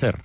SER. 0.00 0.24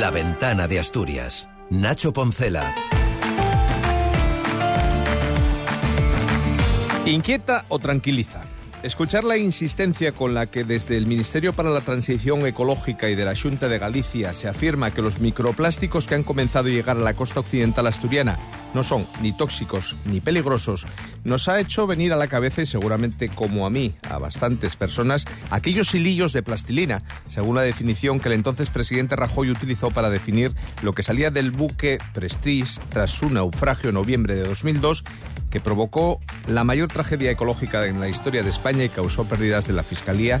La 0.00 0.10
ventana 0.10 0.66
de 0.66 0.78
Asturias. 0.78 1.46
Nacho 1.68 2.14
Poncela. 2.14 2.74
¿Inquieta 7.04 7.66
o 7.68 7.78
tranquiliza? 7.78 8.44
Escuchar 8.82 9.24
la 9.24 9.36
insistencia 9.36 10.12
con 10.12 10.32
la 10.32 10.46
que 10.46 10.64
desde 10.64 10.96
el 10.96 11.04
Ministerio 11.04 11.52
para 11.52 11.68
la 11.68 11.82
Transición 11.82 12.46
Ecológica 12.46 13.10
y 13.10 13.14
de 13.14 13.26
la 13.26 13.36
Junta 13.36 13.68
de 13.68 13.78
Galicia 13.78 14.32
se 14.32 14.48
afirma 14.48 14.92
que 14.92 15.02
los 15.02 15.18
microplásticos 15.18 16.06
que 16.06 16.14
han 16.14 16.22
comenzado 16.22 16.68
a 16.68 16.70
llegar 16.70 16.96
a 16.96 17.00
la 17.00 17.12
costa 17.12 17.40
occidental 17.40 17.88
asturiana 17.88 18.38
no 18.74 18.82
son 18.82 19.06
ni 19.22 19.32
tóxicos 19.32 19.96
ni 20.04 20.20
peligrosos, 20.20 20.86
nos 21.24 21.48
ha 21.48 21.60
hecho 21.60 21.86
venir 21.86 22.12
a 22.12 22.16
la 22.16 22.28
cabeza 22.28 22.62
y 22.62 22.66
seguramente 22.66 23.28
como 23.28 23.66
a 23.66 23.70
mí, 23.70 23.94
a 24.08 24.18
bastantes 24.18 24.76
personas, 24.76 25.24
aquellos 25.50 25.94
hilillos 25.94 26.32
de 26.32 26.42
plastilina, 26.42 27.02
según 27.28 27.56
la 27.56 27.62
definición 27.62 28.20
que 28.20 28.28
el 28.28 28.34
entonces 28.34 28.70
presidente 28.70 29.16
Rajoy 29.16 29.50
utilizó 29.50 29.90
para 29.90 30.10
definir 30.10 30.52
lo 30.82 30.94
que 30.94 31.02
salía 31.02 31.30
del 31.30 31.50
buque 31.50 31.98
Prestige 32.12 32.80
tras 32.90 33.10
su 33.10 33.30
naufragio 33.30 33.90
en 33.90 33.94
noviembre 33.94 34.34
de 34.34 34.44
2002 34.44 35.04
que 35.50 35.60
provocó 35.60 36.20
la 36.46 36.64
mayor 36.64 36.88
tragedia 36.88 37.30
ecológica 37.30 37.86
en 37.86 38.00
la 38.00 38.08
historia 38.08 38.42
de 38.42 38.50
España 38.50 38.84
y 38.84 38.88
causó 38.88 39.24
pérdidas 39.24 39.66
de 39.66 39.72
la 39.72 39.82
Fiscalía, 39.82 40.40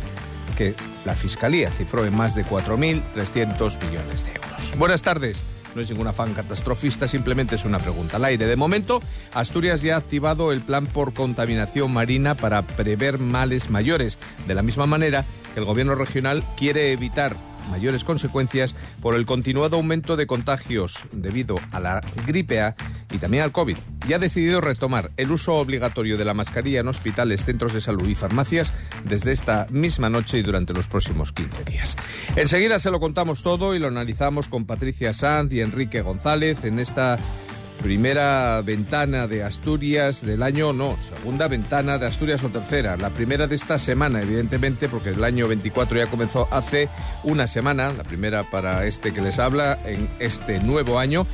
que 0.56 0.74
la 1.04 1.14
Fiscalía 1.14 1.70
cifró 1.70 2.04
en 2.04 2.16
más 2.16 2.34
de 2.34 2.44
4.300 2.44 3.84
millones 3.86 4.24
de 4.24 4.32
euros. 4.32 4.78
Buenas 4.78 5.02
tardes. 5.02 5.44
No 5.74 5.82
es 5.82 5.90
ningún 5.90 6.06
afán 6.06 6.34
catastrofista, 6.34 7.08
simplemente 7.08 7.56
es 7.56 7.64
una 7.64 7.78
pregunta 7.78 8.16
al 8.16 8.24
aire. 8.24 8.46
De 8.46 8.56
momento, 8.56 9.02
Asturias 9.34 9.82
ya 9.82 9.94
ha 9.94 9.98
activado 9.98 10.52
el 10.52 10.60
plan 10.60 10.86
por 10.86 11.12
contaminación 11.12 11.92
marina 11.92 12.34
para 12.34 12.62
prever 12.62 13.18
males 13.18 13.70
mayores, 13.70 14.18
de 14.46 14.54
la 14.54 14.62
misma 14.62 14.86
manera 14.86 15.24
que 15.54 15.60
el 15.60 15.66
gobierno 15.66 15.94
regional 15.94 16.42
quiere 16.56 16.92
evitar 16.92 17.36
mayores 17.68 18.04
consecuencias 18.04 18.74
por 19.00 19.14
el 19.14 19.26
continuado 19.26 19.76
aumento 19.76 20.16
de 20.16 20.26
contagios 20.26 21.04
debido 21.12 21.56
a 21.70 21.80
la 21.80 22.00
gripe 22.26 22.60
A 22.60 22.74
y 23.10 23.18
también 23.18 23.42
al 23.42 23.52
COVID. 23.52 23.76
Y 24.08 24.12
ha 24.12 24.18
decidido 24.18 24.60
retomar 24.60 25.10
el 25.16 25.30
uso 25.30 25.54
obligatorio 25.54 26.16
de 26.16 26.24
la 26.24 26.34
mascarilla 26.34 26.80
en 26.80 26.88
hospitales, 26.88 27.44
centros 27.44 27.72
de 27.72 27.80
salud 27.80 28.08
y 28.08 28.14
farmacias 28.14 28.72
desde 29.04 29.32
esta 29.32 29.66
misma 29.70 30.10
noche 30.10 30.38
y 30.38 30.42
durante 30.42 30.72
los 30.72 30.86
próximos 30.86 31.32
15 31.32 31.64
días. 31.64 31.96
Enseguida 32.36 32.78
se 32.78 32.90
lo 32.90 33.00
contamos 33.00 33.42
todo 33.42 33.74
y 33.74 33.78
lo 33.78 33.88
analizamos 33.88 34.48
con 34.48 34.66
Patricia 34.66 35.12
Sanz 35.12 35.52
y 35.52 35.60
Enrique 35.60 36.02
González 36.02 36.64
en 36.64 36.78
esta 36.78 37.18
Primera 37.82 38.60
ventana 38.62 39.26
de 39.26 39.44
Asturias 39.44 40.22
del 40.22 40.42
año, 40.42 40.72
no, 40.72 40.96
segunda 40.96 41.46
ventana 41.46 41.96
de 41.98 42.06
Asturias 42.06 42.42
o 42.42 42.48
tercera. 42.48 42.96
La 42.96 43.10
primera 43.10 43.46
de 43.46 43.54
esta 43.54 43.78
semana, 43.78 44.20
evidentemente, 44.20 44.88
porque 44.88 45.10
el 45.10 45.22
año 45.22 45.46
24 45.46 45.96
ya 45.96 46.06
comenzó 46.06 46.48
hace 46.50 46.88
una 47.22 47.46
semana, 47.46 47.92
la 47.92 48.04
primera 48.04 48.50
para 48.50 48.84
este 48.84 49.14
que 49.14 49.20
les 49.20 49.38
habla 49.38 49.78
en 49.84 50.08
este 50.18 50.58
nuevo 50.60 50.98
año. 50.98 51.26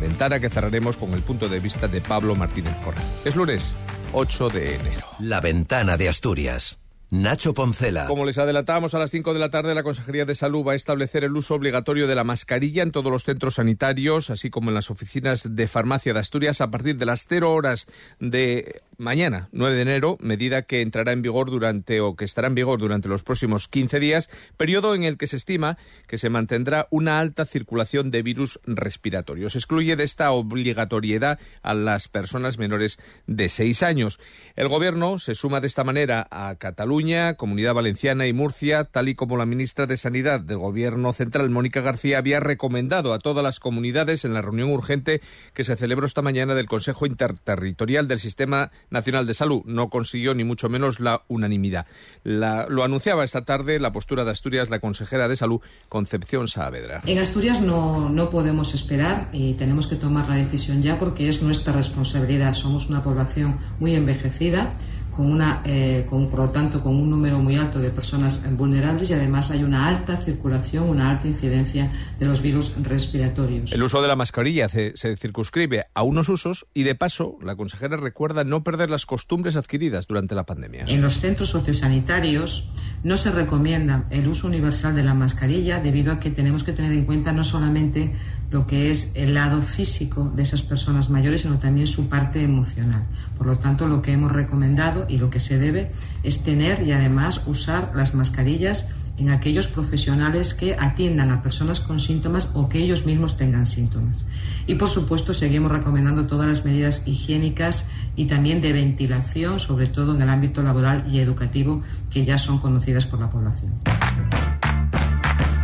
Ventana 0.00 0.40
que 0.40 0.48
cerraremos 0.48 0.96
con 0.96 1.12
el 1.12 1.22
punto 1.22 1.48
de 1.48 1.60
vista 1.60 1.88
de 1.88 2.00
Pablo 2.00 2.34
Martínez 2.36 2.74
Corral. 2.84 3.04
Es 3.24 3.34
lunes 3.34 3.74
8 4.12 4.48
de 4.48 4.76
enero. 4.76 5.06
La 5.18 5.40
ventana 5.40 5.96
de 5.96 6.08
Asturias. 6.08 6.78
Nacho 7.10 7.54
Poncela. 7.54 8.06
Como 8.06 8.24
les 8.24 8.38
adelantábamos 8.38 8.94
a 8.94 9.00
las 9.00 9.10
5 9.10 9.34
de 9.34 9.40
la 9.40 9.50
tarde, 9.50 9.74
la 9.74 9.82
Consejería 9.82 10.24
de 10.24 10.36
Salud 10.36 10.64
va 10.64 10.72
a 10.72 10.76
establecer 10.76 11.24
el 11.24 11.36
uso 11.36 11.56
obligatorio 11.56 12.06
de 12.06 12.14
la 12.14 12.22
mascarilla 12.22 12.84
en 12.84 12.92
todos 12.92 13.10
los 13.10 13.24
centros 13.24 13.56
sanitarios, 13.56 14.30
así 14.30 14.48
como 14.48 14.70
en 14.70 14.74
las 14.74 14.92
oficinas 14.92 15.56
de 15.56 15.66
farmacia 15.66 16.14
de 16.14 16.20
Asturias 16.20 16.60
a 16.60 16.70
partir 16.70 16.96
de 16.96 17.06
las 17.06 17.26
0 17.28 17.52
horas 17.52 17.88
de 18.20 18.82
mañana, 19.00 19.48
9 19.52 19.74
de 19.74 19.82
enero, 19.82 20.18
medida 20.20 20.62
que 20.62 20.82
entrará 20.82 21.12
en 21.12 21.22
vigor 21.22 21.50
durante 21.50 22.00
o 22.00 22.14
que 22.14 22.26
estará 22.26 22.48
en 22.48 22.54
vigor 22.54 22.78
durante 22.78 23.08
los 23.08 23.22
próximos 23.22 23.66
15 23.66 23.98
días, 23.98 24.30
periodo 24.56 24.94
en 24.94 25.04
el 25.04 25.16
que 25.16 25.26
se 25.26 25.36
estima 25.36 25.78
que 26.06 26.18
se 26.18 26.30
mantendrá 26.30 26.86
una 26.90 27.18
alta 27.18 27.46
circulación 27.46 28.10
de 28.10 28.22
virus 28.22 28.60
respiratorios. 28.64 29.56
Excluye 29.56 29.96
de 29.96 30.04
esta 30.04 30.30
obligatoriedad 30.32 31.38
a 31.62 31.74
las 31.74 32.08
personas 32.08 32.58
menores 32.58 32.98
de 33.26 33.48
6 33.48 33.82
años. 33.82 34.20
El 34.54 34.68
Gobierno 34.68 35.18
se 35.18 35.34
suma 35.34 35.60
de 35.60 35.66
esta 35.66 35.82
manera 35.82 36.28
a 36.30 36.54
Cataluña 36.56 37.34
Comunidad 37.34 37.74
Valenciana 37.74 38.26
y 38.26 38.32
Murcia, 38.34 38.84
tal 38.84 39.08
y 39.08 39.14
como 39.14 39.38
la 39.38 39.46
ministra 39.46 39.86
de 39.86 39.96
Sanidad 39.96 40.40
del 40.40 40.58
Gobierno 40.58 41.14
Central, 41.14 41.48
Mónica 41.48 41.80
García, 41.80 42.18
había 42.18 42.40
recomendado 42.40 43.14
a 43.14 43.18
todas 43.18 43.42
las 43.42 43.60
comunidades 43.60 44.26
en 44.26 44.34
la 44.34 44.42
reunión 44.42 44.70
urgente 44.70 45.22
que 45.54 45.64
se 45.64 45.76
celebró 45.76 46.04
esta 46.04 46.20
mañana 46.20 46.54
del 46.54 46.66
Consejo 46.66 47.06
Interterritorial 47.06 48.06
del 48.06 48.20
Sistema 48.20 48.70
Nacional 48.90 49.26
de 49.26 49.34
Salud. 49.34 49.62
No 49.64 49.88
consiguió 49.88 50.34
ni 50.34 50.44
mucho 50.44 50.68
menos 50.68 51.00
la 51.00 51.22
unanimidad. 51.28 51.86
lo 52.24 52.84
anunciaba 52.84 53.24
esta 53.24 53.44
tarde 53.44 53.78
la 53.78 53.92
postura 53.92 54.24
de 54.24 54.30
Asturias 54.30 54.70
la 54.70 54.80
consejera 54.80 55.28
de 55.28 55.36
Salud, 55.36 55.60
Concepción 55.88 56.48
Saavedra. 56.48 57.02
En 57.06 57.18
Asturias 57.18 57.60
no, 57.60 58.08
no 58.10 58.30
podemos 58.30 58.74
esperar 58.74 59.28
y 59.32 59.54
tenemos 59.54 59.86
que 59.86 59.96
tomar 59.96 60.28
la 60.28 60.36
decisión 60.36 60.82
ya 60.82 60.98
porque 60.98 61.28
es 61.28 61.42
nuestra 61.42 61.72
responsabilidad. 61.72 62.54
Somos 62.54 62.88
una 62.88 63.02
población 63.02 63.58
muy 63.78 63.94
envejecida 63.94 64.72
con 65.20 65.30
una, 65.30 65.60
eh, 65.66 66.06
con, 66.08 66.30
por 66.30 66.38
lo 66.40 66.48
tanto, 66.48 66.80
con 66.80 66.96
un 66.96 67.10
número 67.10 67.40
muy 67.40 67.54
alto 67.54 67.78
de 67.78 67.90
personas 67.90 68.42
vulnerables 68.56 69.10
y 69.10 69.12
además 69.12 69.50
hay 69.50 69.62
una 69.62 69.86
alta 69.86 70.16
circulación, 70.16 70.88
una 70.88 71.10
alta 71.10 71.28
incidencia 71.28 71.92
de 72.18 72.24
los 72.24 72.40
virus 72.40 72.72
respiratorios. 72.82 73.70
El 73.70 73.82
uso 73.82 74.00
de 74.00 74.08
la 74.08 74.16
mascarilla 74.16 74.70
se, 74.70 74.96
se 74.96 75.18
circunscribe 75.18 75.84
a 75.92 76.02
unos 76.04 76.30
usos 76.30 76.66
y, 76.72 76.84
de 76.84 76.94
paso, 76.94 77.36
la 77.42 77.54
consejera 77.54 77.98
recuerda 77.98 78.44
no 78.44 78.64
perder 78.64 78.88
las 78.88 79.04
costumbres 79.04 79.56
adquiridas 79.56 80.06
durante 80.06 80.34
la 80.34 80.44
pandemia. 80.44 80.86
En 80.88 81.02
los 81.02 81.20
centros 81.20 81.50
sociosanitarios 81.50 82.70
no 83.04 83.18
se 83.18 83.30
recomienda 83.30 84.06
el 84.08 84.26
uso 84.26 84.46
universal 84.46 84.94
de 84.94 85.02
la 85.02 85.12
mascarilla 85.12 85.80
debido 85.80 86.12
a 86.12 86.18
que 86.18 86.30
tenemos 86.30 86.64
que 86.64 86.72
tener 86.72 86.92
en 86.92 87.04
cuenta 87.04 87.32
no 87.32 87.44
solamente 87.44 88.14
lo 88.50 88.66
que 88.66 88.90
es 88.90 89.12
el 89.14 89.34
lado 89.34 89.62
físico 89.62 90.30
de 90.34 90.42
esas 90.42 90.62
personas 90.62 91.08
mayores, 91.08 91.42
sino 91.42 91.58
también 91.58 91.86
su 91.86 92.08
parte 92.08 92.42
emocional. 92.42 93.04
Por 93.38 93.46
lo 93.46 93.58
tanto, 93.58 93.86
lo 93.86 94.02
que 94.02 94.12
hemos 94.12 94.32
recomendado 94.32 95.06
y 95.08 95.18
lo 95.18 95.30
que 95.30 95.40
se 95.40 95.58
debe 95.58 95.92
es 96.22 96.42
tener 96.42 96.86
y 96.86 96.92
además 96.92 97.42
usar 97.46 97.92
las 97.94 98.14
mascarillas 98.14 98.86
en 99.20 99.30
aquellos 99.30 99.68
profesionales 99.68 100.54
que 100.54 100.74
atiendan 100.78 101.30
a 101.30 101.42
personas 101.42 101.80
con 101.80 102.00
síntomas 102.00 102.50
o 102.54 102.68
que 102.68 102.78
ellos 102.78 103.04
mismos 103.04 103.36
tengan 103.36 103.66
síntomas. 103.66 104.24
Y 104.66 104.76
por 104.76 104.88
supuesto 104.88 105.34
seguimos 105.34 105.70
recomendando 105.70 106.26
todas 106.26 106.48
las 106.48 106.64
medidas 106.64 107.02
higiénicas 107.06 107.84
y 108.16 108.24
también 108.24 108.62
de 108.62 108.72
ventilación, 108.72 109.60
sobre 109.60 109.86
todo 109.86 110.14
en 110.14 110.22
el 110.22 110.28
ámbito 110.30 110.62
laboral 110.62 111.04
y 111.10 111.20
educativo, 111.20 111.82
que 112.10 112.24
ya 112.24 112.38
son 112.38 112.58
conocidas 112.58 113.04
por 113.04 113.20
la 113.20 113.30
población. 113.30 113.72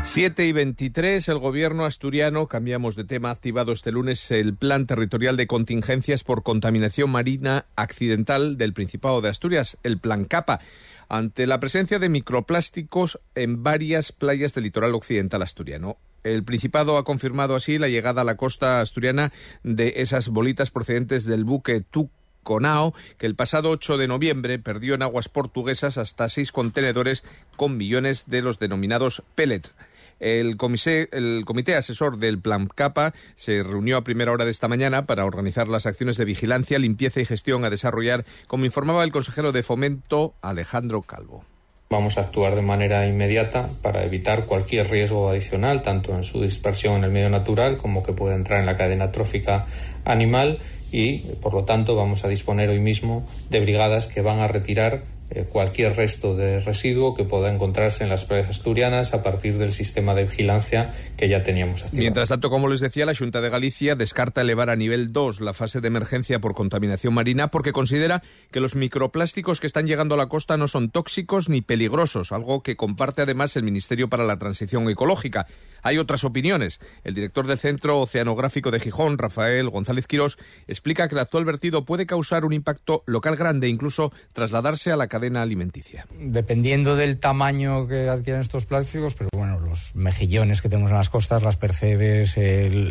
7 0.07 0.47
y 0.47 0.53
23, 0.53 1.29
el 1.29 1.39
gobierno 1.39 1.85
asturiano, 1.85 2.47
cambiamos 2.47 2.97
de 2.97 3.05
tema, 3.05 3.29
ha 3.29 3.33
activado 3.33 3.73
este 3.73 3.91
lunes 3.91 4.31
el 4.31 4.55
Plan 4.55 4.87
Territorial 4.87 5.37
de 5.37 5.49
Contingencias 5.49 6.23
por 6.25 6.43
Contaminación 6.43 7.11
Marina 7.11 7.67
Accidental 7.75 8.57
del 8.57 8.73
Principado 8.73 9.21
de 9.21 9.29
Asturias, 9.29 9.77
el 9.83 9.99
Plan 9.99 10.25
CAPA, 10.25 10.61
ante 11.09 11.47
la 11.47 11.61
presencia 11.61 11.99
de 11.99 12.09
microplásticos 12.09 13.19
en 13.35 13.63
varias 13.63 14.13
playas 14.13 14.55
del 14.55 14.65
litoral 14.65 14.95
occidental 14.95 15.43
asturiano. 15.43 15.99
El 16.23 16.45
Principado 16.45 16.97
ha 16.97 17.05
confirmado 17.05 17.55
así 17.55 17.77
la 17.77 17.89
llegada 17.89 18.23
a 18.23 18.25
la 18.25 18.37
costa 18.37 18.81
asturiana 18.81 19.33
de 19.65 19.95
esas 19.97 20.29
bolitas 20.29 20.71
procedentes 20.71 21.25
del 21.25 21.45
buque 21.45 21.83
Tuconao, 21.83 22.95
que 23.19 23.27
el 23.27 23.35
pasado 23.35 23.71
8 23.71 23.99
de 23.99 24.09
noviembre 24.09 24.59
perdió 24.61 24.95
en 24.95 25.03
aguas 25.03 25.29
portuguesas 25.29 25.99
hasta 25.99 26.29
seis 26.29 26.53
contenedores 26.53 27.23
con 27.57 27.77
millones 27.77 28.25
de 28.29 28.41
los 28.41 28.59
denominados 28.59 29.23
pellet. 29.35 29.73
El, 30.21 30.57
comité 30.57 31.75
asesor 31.75 32.19
del 32.19 32.41
Plan 32.41 32.69
CAPA 32.69 33.13
se 33.35 33.63
reunió 33.63 33.97
a 33.97 34.05
primera 34.05 34.33
hora 34.33 34.45
de 34.45 34.51
esta 34.51 34.69
mañana 34.69 35.07
para 35.07 35.25
organizar 35.25 35.69
las 35.69 35.87
acciones 35.87 36.17
de 36.17 36.25
vigilancia, 36.25 36.79
limpieza 36.79 37.21
y 37.21 37.27
gestión 37.27 37.65
a 37.65 37.71
desarrollar, 37.71 38.25
como 38.47 38.65
informaba 38.65 39.05
el 39.05 39.13
consejero 39.13 39.53
de 39.53 39.63
Fomento, 39.63 40.35
Alejandro 40.41 41.03
Calvo. 41.03 41.45
Vamos 41.89 42.19
a 42.19 42.23
actuar 42.23 42.57
de 42.57 42.63
manera 42.63 43.07
inmediata 43.07 43.71
para 43.81 44.05
evitar 44.05 44.47
cualquier 44.47 44.91
riesgo 44.91 45.31
adicional, 45.31 45.83
tanto 45.83 46.17
en 46.17 46.25
su 46.25 46.43
dispersión 46.43 46.97
en 46.97 47.05
el 47.05 47.13
medio 47.13 47.31
natural 47.31 47.77
como 47.77 48.03
que 48.03 48.13
pueda 48.13 48.35
entrar 48.35 48.59
en 48.59 48.67
la 48.67 48.77
cadena 48.77 49.13
trófica 49.13 49.67
animal 50.05 50.59
y, 50.91 51.19
por 51.41 51.55
lo 51.55 51.65
tanto, 51.65 51.95
vamos 51.95 52.25
a 52.25 52.29
disponer 52.29 52.71
hoy 52.71 52.81
mismo 52.81 53.25
de 53.51 53.61
brigadas 53.61 54.09
que 54.09 54.21
van 54.21 54.41
a 54.41 54.49
retirar 54.49 55.05
cualquier 55.51 55.97
resto 55.97 56.37
de 56.37 56.61
residuo 56.61 57.15
que 57.15 57.25
pueda 57.25 57.53
encontrarse 57.53 58.05
en 58.05 58.11
las 58.11 58.25
playas 58.25 58.49
asturianas 58.49 59.13
a 59.13 59.23
partir 59.23 59.59
del 59.59 59.73
sistema 59.73 60.15
de 60.15 60.25
vigilancia 60.25 60.93
que 61.17 61.29
ya 61.29 61.43
teníamos 61.43 61.83
activado. 61.83 62.01
Mientras 62.01 62.29
tanto, 62.29 62.51
como 62.51 62.69
les 62.69 62.81
decía, 62.81 63.07
la 63.07 63.15
Junta 63.15 63.41
de 63.41 63.51
Galicia 63.51 63.97
descarta 63.97 64.41
elevar 64.41 64.71
a 64.71 64.77
nivel 64.77 65.13
2 65.13 65.41
la 65.41 65.53
fase 65.53 65.81
de 65.81 65.89
emergencia 65.89 66.41
por 66.41 66.55
contaminación 66.55 67.15
marina 67.15 67.49
porque 67.49 67.73
considera 67.73 68.23
que 68.51 68.61
los 68.61 68.77
microplásticos 68.77 69.61
que 69.61 69.67
están 69.67 69.87
llegando 69.87 70.15
a 70.15 70.19
la 70.19 70.29
costa 70.29 70.57
no 70.57 70.69
son 70.69 70.91
tóxicos 70.91 71.49
ni 71.49 71.61
peligrosos, 71.61 72.33
algo 72.33 72.63
que 72.63 72.77
comparte 72.77 73.23
además 73.23 73.57
el 73.57 73.65
Ministerio 73.65 74.09
para 74.09 74.25
la 74.25 74.39
Transición 74.39 74.89
Ecológica. 74.89 75.47
hay 75.83 75.99
otras 75.99 76.25
opiniones. 76.25 76.81
El 77.05 77.15
director 77.15 77.47
del 77.47 77.59
Centro 77.59 78.01
Oceanográfico 78.01 78.71
de 78.71 78.81
Gijón, 78.81 79.19
Rafael 79.19 79.71
González 79.71 80.07
Quirós, 80.07 80.37
explica 80.67 81.09
que 81.09 81.15
el 81.15 81.21
actual 81.21 81.45
vertido 81.45 81.85
puede 81.85 82.07
causar 82.07 82.45
un 82.45 82.53
impacto 82.53 83.05
local 83.07 83.37
grande, 83.37 83.69
incluso 83.69 84.13
trasladarse 84.33 84.91
a 84.91 84.97
la 84.97 85.09
cadena 85.17 85.41
alimenticia. 85.41 86.07
Dependiendo 86.19 86.95
del 86.95 87.19
tamaño 87.19 87.89
que 87.89 88.11
adquieren 88.11 88.43
estos 88.43 88.67
plásticos, 88.67 89.15
pero 89.15 89.31
bueno, 89.33 89.59
los 89.61 89.97
mejillones 89.97 90.61
que 90.61 90.69
tenemos 90.69 90.91
en 90.91 90.99
las 90.99 91.09
costas, 91.09 91.43
las 91.43 91.57
percebes, 91.57 92.39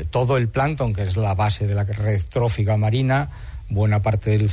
todo 0.10 0.38
el 0.38 0.50
plancton, 0.50 0.92
que 0.92 1.04
es 1.04 1.18
la 1.18 1.36
base 1.36 1.68
de 1.68 1.76
la 1.76 1.84
red 1.84 2.20
trófica 2.28 2.78
marina, 2.78 3.30
buena 3.70 4.02
parte 4.02 4.32
del, 4.32 4.50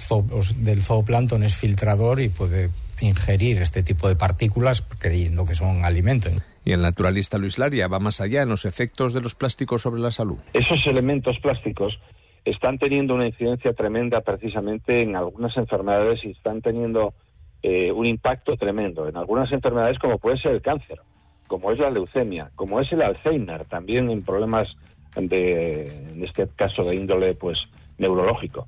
del 0.57 0.83
zooplancton 0.83 1.43
es 1.45 1.57
filtrador 1.57 2.21
y 2.21 2.29
puede 2.29 2.69
ingerir 3.01 3.63
este 3.63 3.83
tipo 3.83 4.07
de 4.07 4.17
partículas 4.17 4.85
creyendo 4.99 5.47
que 5.47 5.55
son 5.55 5.87
alimentos. 5.87 6.35
Y 6.67 6.73
el 6.73 6.83
naturalista 6.83 7.39
Luis 7.39 7.59
Laria 7.59 7.89
va 7.89 7.99
más 8.01 8.21
allá 8.21 8.43
en 8.43 8.51
los 8.51 8.67
efectos 8.67 9.15
de 9.15 9.23
los 9.23 9.35
plásticos 9.35 9.81
sobre 9.81 10.03
la 10.03 10.11
salud. 10.11 10.37
Esos 10.53 10.87
elementos 10.87 11.39
plásticos 11.41 11.99
están 12.45 12.79
teniendo 12.79 13.15
una 13.15 13.27
incidencia 13.27 13.73
tremenda 13.73 14.21
precisamente 14.21 15.01
en 15.01 15.17
algunas 15.17 15.57
enfermedades 15.57 16.23
y 16.25 16.33
están 16.33 16.61
teniendo 16.61 17.15
eh, 17.63 17.93
un 17.93 18.07
impacto 18.07 18.57
tremendo 18.57 19.09
en 19.09 19.17
algunas 19.17 19.53
enfermedades 19.53 19.99
como 19.99 20.19
puede 20.19 20.39
ser 20.39 20.53
el 20.53 20.63
cáncer, 20.63 21.01
como 21.47 21.71
es 21.71 21.79
la 21.79 21.91
leucemia, 21.91 22.51
como 22.57 22.81
es 22.81 22.91
el 22.93 23.03
Alzheimer, 23.03 23.65
también 23.67 24.11
en 24.11 24.23
problemas 24.23 24.77
de, 25.15 25.85
en 26.13 26.25
este 26.25 26.49
caso 26.57 26.85
de 26.85 26.97
índole 26.97 27.35
pues 27.35 27.59
neurológico. 27.99 28.67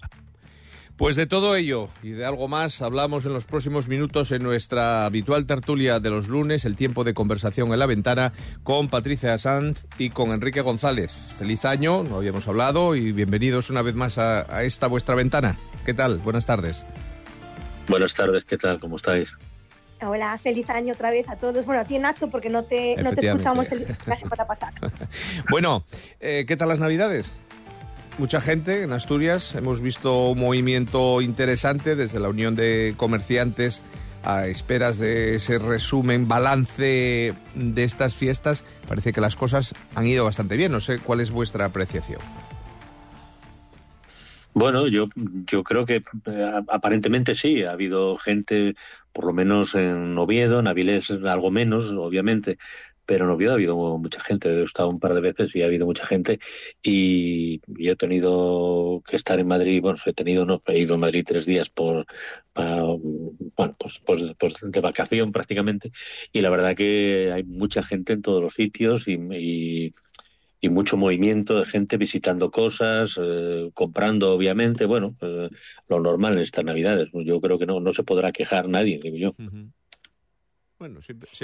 Pues 0.97 1.17
de 1.17 1.27
todo 1.27 1.57
ello 1.57 1.89
y 2.05 2.11
de 2.11 2.25
algo 2.25 2.47
más 2.47 2.81
hablamos 2.81 3.27
en 3.27 3.33
los 3.33 3.47
próximos 3.47 3.89
minutos 3.89 4.31
en 4.31 4.45
nuestra 4.45 5.07
habitual 5.07 5.45
tertulia 5.45 5.99
de 5.99 6.09
los 6.09 6.29
lunes, 6.29 6.65
el 6.65 6.77
tiempo 6.77 7.03
de 7.03 7.15
conversación 7.15 7.73
en 7.73 7.81
la 7.81 7.87
ventana, 7.87 8.33
con 8.63 8.89
Patricia 8.89 9.37
Sanz 9.39 9.87
y 9.99 10.11
con 10.11 10.31
Enrique 10.31 10.61
González. 10.61 11.11
Feliz 11.37 11.65
año, 11.65 12.05
no 12.05 12.19
habíamos 12.19 12.47
hablado 12.47 12.95
y 12.95 13.11
bienvenidos 13.11 13.71
una 13.71 13.83
vez 13.83 13.97
más 13.97 14.19
a, 14.19 14.63
esta 14.63 14.87
vuestra 14.87 15.17
ventana. 15.17 15.57
¿Qué 15.85 15.95
tal? 15.95 16.19
Buenas 16.19 16.47
tardes. 16.47 16.85
Buenas 17.89 18.15
tardes, 18.15 18.45
¿qué 18.45 18.57
tal? 18.57 18.81
¿Cómo 18.81 18.97
estáis? 18.97 19.33
Hola, 20.03 20.37
feliz 20.39 20.69
año 20.71 20.93
otra 20.93 21.11
vez 21.11 21.29
a 21.29 21.37
todos. 21.37 21.65
Bueno, 21.65 21.83
a 21.83 21.85
ti 21.85 21.99
Nacho, 21.99 22.29
porque 22.29 22.51
no 22.51 22.65
te, 22.65 22.97
no 23.03 23.13
te 23.13 23.27
escuchamos 23.27 23.71
el, 23.73 23.87
la 24.07 24.17
semana 24.17 24.47
pasada. 24.47 24.73
bueno, 25.51 25.85
eh, 26.21 26.45
¿qué 26.47 26.57
tal 26.57 26.69
las 26.69 26.81
Navidades? 26.81 27.31
mucha 28.19 28.41
gente 28.41 28.83
en 28.83 28.93
Asturias. 28.93 29.55
Hemos 29.55 29.81
visto 29.81 30.31
un 30.31 30.39
movimiento 30.39 31.21
interesante 31.21 31.97
desde 31.97 32.21
la 32.21 32.29
Unión 32.29 32.55
de 32.57 32.95
Comerciantes 32.97 33.83
a 34.23 34.47
esperas 34.47 34.99
de 34.99 35.35
ese 35.35 35.59
resumen, 35.59 36.29
balance 36.29 37.35
de 37.55 37.85
estas 37.85 38.15
fiestas. 38.15 38.65
Parece 38.89 39.13
que 39.13 39.21
las 39.21 39.37
cosas 39.37 39.75
han 39.95 40.07
ido 40.07 40.25
bastante 40.25 40.57
bien. 40.57 40.73
No 40.73 40.81
sé 40.81 40.99
cuál 40.99 41.21
es 41.21 41.31
vuestra 41.31 41.67
apreciación. 41.67 42.21
Bueno, 44.55 44.87
yo, 44.87 45.09
yo 45.17 45.65
creo 45.65 45.85
que 45.85 46.05
eh, 46.27 46.63
aparentemente 46.69 47.35
sí. 47.35 47.65
Ha 47.65 47.73
habido 47.73 48.17
gente, 48.17 48.77
por 49.13 49.27
lo 49.27 49.33
menos 49.33 49.75
en 49.75 50.17
Oviedo, 50.17 50.61
en 50.61 50.69
Avilés 50.69 51.11
algo 51.11 51.51
menos, 51.51 51.91
obviamente, 51.91 52.59
pero 53.05 53.25
en 53.25 53.33
Oviedo 53.33 53.53
ha 53.53 53.55
habido 53.55 53.99
mucha 53.99 54.21
gente, 54.21 54.49
he 54.49 54.63
estado 54.63 54.89
un 54.89 55.01
par 55.01 55.15
de 55.15 55.21
veces 55.21 55.55
y 55.57 55.63
ha 55.63 55.67
habido 55.67 55.87
mucha 55.87 56.07
gente 56.07 56.39
y, 56.83 57.61
yo 57.67 57.93
he 57.93 57.97
tenido 57.97 59.03
que 59.07 59.17
estar 59.17 59.39
en 59.41 59.49
Madrid, 59.49 59.81
bueno, 59.83 59.99
he 60.07 60.13
tenido, 60.13 60.47
no, 60.47 60.63
he 60.67 60.79
ido 60.79 60.95
a 60.95 60.99
Madrid 60.99 61.25
tres 61.27 61.47
días 61.47 61.69
por, 61.71 62.07
bueno, 62.55 63.77
pues, 63.79 64.01
pues, 64.07 64.35
pues, 64.39 64.57
de 64.63 64.81
vacación 64.81 65.33
prácticamente 65.33 65.91
y 66.33 66.41
la 66.41 66.51
verdad 66.51 66.77
que 66.77 67.33
hay 67.35 67.43
mucha 67.45 67.83
gente 67.83 68.13
en 68.15 68.23
todos 68.23 68.43
los 68.43 68.55
sitios 68.55 69.09
y, 69.09 69.15
y, 69.15 69.95
mucho 70.69 70.97
movimiento 70.97 71.59
de 71.59 71.67
gente 71.67 71.97
visitando 71.97 72.51
cosas, 72.51 73.19
eh, 73.21 73.71
comprando 73.75 74.33
obviamente, 74.33 74.87
bueno, 74.87 75.17
eh, 75.21 75.49
lo 75.89 76.01
normal 76.01 76.35
en 76.35 76.41
estas 76.41 76.65
navidades, 76.65 77.09
yo 77.13 77.41
creo 77.41 77.59
que 77.59 77.67
no, 77.67 77.81
no 77.81 77.93
se 77.93 78.03
podrá 78.03 78.33
quejar 78.33 78.69
nadie, 78.69 79.01
digo 79.03 79.17
yo. 79.17 79.35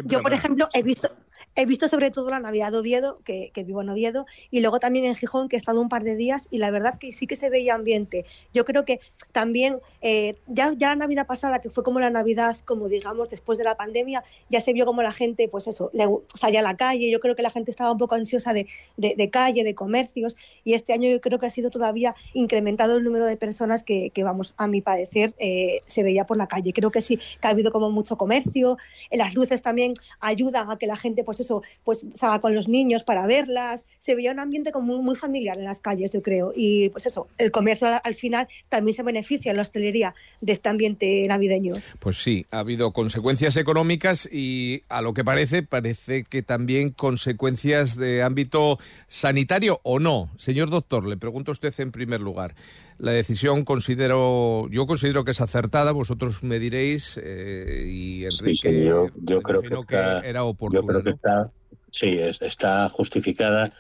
Yo, 0.05 0.23
por 0.23 0.33
ejemplo, 0.33 0.69
he 0.73 0.83
visto, 0.83 1.09
he 1.57 1.67
visto 1.67 1.89
sobre 1.89 2.11
todo 2.11 2.31
la 2.31 2.41
Navidad 2.41 2.73
de 2.73 2.79
Oviedo, 2.79 3.21
que, 3.25 3.53
vivo 3.65 3.83
en 3.83 3.91
Oviedo, 3.91 4.27
y 4.51 4.61
luego 4.61 4.81
también 4.81 5.05
en 5.05 5.15
Gijón, 5.15 5.49
que 5.49 5.57
he 5.57 5.59
estado 5.59 5.81
un 5.81 5.89
par 5.89 6.05
de 6.05 6.17
días, 6.17 6.49
y 6.51 6.59
la 6.59 6.71
verdad 6.71 6.99
que 6.99 7.13
sí 7.13 7.27
que 7.27 7.37
se 7.37 7.51
veía 7.51 7.75
ambiente. 7.75 8.25
Yo 8.53 8.65
creo 8.65 8.85
que 8.85 9.01
también, 9.33 9.79
eh, 10.01 10.37
ya, 10.47 10.73
ya 10.77 10.89
la 10.91 10.97
Navidad 10.97 11.27
pasada, 11.27 11.61
que 11.61 11.71
fue 11.71 11.85
como 11.85 12.01
la 12.01 12.11
Navidad, 12.11 12.57
como 12.65 12.89
digamos, 12.89 13.31
después 13.31 13.59
de 13.59 13.65
la 13.65 13.77
pandemia, 13.77 14.25
ya 14.49 14.61
se 14.61 14.73
vio 14.73 14.87
como 14.87 15.03
la 15.03 15.13
gente, 15.13 15.49
pues 15.49 15.67
eso, 15.67 15.91
le, 15.93 16.07
salía 16.35 16.61
a 16.61 16.63
la 16.63 16.77
calle, 16.77 17.11
yo 17.11 17.21
creo 17.21 17.37
que 17.37 17.43
la 17.43 17.51
gente 17.51 17.71
estaba 17.71 17.93
un 17.93 17.99
poco 17.99 18.15
ansiosa 18.15 18.53
de, 18.53 18.67
de, 18.97 19.31
calle, 19.31 19.65
de 19.65 19.75
comercios, 19.75 20.37
y 20.65 20.75
este 20.75 20.93
año 20.93 21.11
yo 21.11 21.21
creo 21.21 21.39
que 21.39 21.47
ha 21.47 21.51
sido 21.51 21.71
todavía 21.71 22.15
incrementado 22.35 22.97
el 22.97 23.05
número 23.05 23.27
de 23.27 23.37
personas 23.37 23.83
que, 23.83 24.11
que 24.11 24.25
vamos, 24.25 24.55
a 24.57 24.67
mi 24.67 24.81
parecer, 24.81 25.35
eh, 25.39 25.83
se 25.87 26.03
veía 26.03 26.27
por 26.27 26.37
la 26.37 26.47
calle. 26.47 26.73
Creo 26.73 26.91
que 26.91 27.03
sí, 27.03 27.19
que 27.41 27.47
ha 27.47 27.51
habido 27.51 27.73
como 27.73 27.91
mucho 27.91 28.17
comercio, 28.17 28.77
las 29.11 29.35
luces 29.35 29.63
también 29.63 29.95
ayudan 30.21 30.71
a 30.71 30.79
que 30.79 30.87
la 30.87 30.97
gente, 30.97 31.25
pues 31.31 31.39
eso, 31.39 31.63
pues 31.85 32.05
salga 32.17 32.41
con 32.41 32.57
los 32.57 32.67
niños 32.67 33.05
para 33.05 33.25
verlas. 33.25 33.85
Se 33.99 34.17
veía 34.17 34.33
un 34.33 34.41
ambiente 34.41 34.73
como 34.73 35.01
muy, 35.01 35.15
familiar 35.15 35.57
en 35.57 35.65
las 35.65 35.81
calles, 35.81 36.13
yo 36.13 36.23
creo. 36.23 36.53
Y 36.57 36.89
pues 36.89 37.07
eso, 37.07 37.29
el 37.39 37.53
comercio 37.53 37.87
al 38.03 38.15
final 38.17 38.49
también 38.69 38.97
se 38.97 39.05
beneficia 39.05 39.51
en 39.51 39.57
la 39.57 39.63
hostelería 39.63 40.13
de 40.41 40.53
este 40.53 40.69
ambiente 40.69 41.25
navideño. 41.29 41.75
Pues 42.01 42.21
sí, 42.21 42.47
ha 42.51 42.59
habido 42.59 42.91
consecuencias 42.91 43.57
económicas 43.57 44.29
y 44.33 44.83
a 44.89 45.03
lo 45.03 45.15
que 45.15 45.23
parece, 45.23 45.63
parece 45.63 46.25
que 46.25 46.43
también 46.43 46.89
consecuencias 46.89 47.95
de 47.97 48.25
ámbito 48.25 48.81
sanitario 49.07 49.79
o 49.85 50.01
no. 50.01 50.31
Señor 50.37 50.69
doctor, 50.69 51.07
le 51.07 51.17
pregunto 51.17 51.53
a 51.53 51.55
usted 51.55 51.73
en 51.79 51.93
primer 51.93 52.21
lugar. 52.21 52.57
La 53.01 53.13
decisión 53.13 53.65
considero, 53.65 54.69
yo 54.71 54.87
considero 54.87 55.25
que 55.25 55.31
es 55.31 55.41
acertada, 55.41 55.93
vosotros 55.93 56.43
me 56.43 56.59
diréis, 56.59 57.19
eh, 57.23 57.87
y 57.89 58.25
Enrique, 58.25 58.55
sí, 58.55 58.85
yo, 58.85 59.07
creo 59.41 59.63
que, 59.63 59.75
está, 59.75 60.21
era 60.21 60.45
oportuna. 60.45 60.83
Yo 60.83 60.87
creo 60.87 61.03
que 61.03 61.11
está, 61.11 61.51
sí, 61.91 62.19
está 62.19 62.91
justificada 62.91 63.73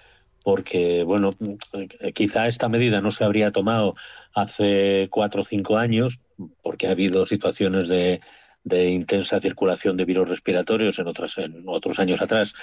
porque, 0.42 1.02
bueno, 1.02 1.34
quizá 2.14 2.48
esta 2.48 2.70
medida 2.70 3.02
no 3.02 3.10
se 3.10 3.22
habría 3.24 3.52
tomado 3.52 3.94
hace 4.34 5.08
cuatro 5.10 5.42
o 5.42 5.44
cinco 5.44 5.76
años, 5.76 6.18
porque 6.62 6.86
ha 6.86 6.92
habido 6.92 7.26
situaciones 7.26 7.90
de, 7.90 8.22
de 8.64 8.88
intensa 8.88 9.38
circulación 9.38 9.98
de 9.98 10.06
virus 10.06 10.30
respiratorios 10.30 10.98
en 10.98 11.08
otras 11.08 11.36
en 11.36 11.64
otros 11.66 11.98
años 11.98 12.22
atrás, 12.22 12.54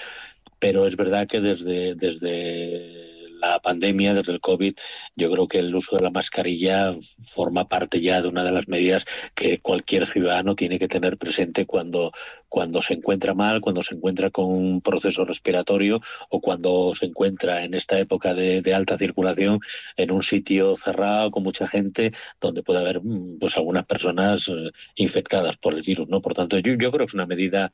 pero 0.58 0.88
es 0.88 0.96
verdad 0.96 1.28
que 1.28 1.40
desde 1.40 1.94
desde 1.94 3.17
la 3.38 3.60
pandemia, 3.60 4.14
desde 4.14 4.32
el 4.32 4.40
COVID, 4.40 4.74
yo 5.16 5.30
creo 5.30 5.48
que 5.48 5.58
el 5.58 5.74
uso 5.74 5.96
de 5.96 6.04
la 6.04 6.10
mascarilla 6.10 6.94
forma 7.34 7.68
parte 7.68 8.00
ya 8.00 8.20
de 8.20 8.28
una 8.28 8.44
de 8.44 8.52
las 8.52 8.68
medidas 8.68 9.04
que 9.34 9.58
cualquier 9.58 10.06
ciudadano 10.06 10.54
tiene 10.54 10.78
que 10.78 10.88
tener 10.88 11.18
presente 11.18 11.66
cuando, 11.66 12.12
cuando 12.48 12.82
se 12.82 12.94
encuentra 12.94 13.34
mal, 13.34 13.60
cuando 13.60 13.82
se 13.82 13.94
encuentra 13.94 14.30
con 14.30 14.46
un 14.46 14.80
proceso 14.80 15.24
respiratorio 15.24 16.00
o 16.30 16.40
cuando 16.40 16.94
se 16.94 17.06
encuentra 17.06 17.64
en 17.64 17.74
esta 17.74 17.98
época 17.98 18.34
de, 18.34 18.62
alta 18.74 18.98
circulación 18.98 19.60
en 19.96 20.10
un 20.10 20.22
sitio 20.22 20.76
cerrado 20.76 21.30
con 21.30 21.42
mucha 21.42 21.66
gente 21.66 22.12
donde 22.40 22.62
puede 22.62 22.80
haber 22.80 23.00
pues 23.40 23.56
algunas 23.56 23.86
personas 23.86 24.48
eh, 24.48 24.70
infectadas 24.96 25.56
por 25.56 25.74
el 25.74 25.82
virus, 25.82 26.08
¿no? 26.08 26.20
Por 26.20 26.34
tanto, 26.34 26.58
yo, 26.58 26.74
yo 26.74 26.92
creo 26.92 27.06
que 27.06 27.10
es 27.10 27.14
una 27.14 27.26
medida 27.26 27.72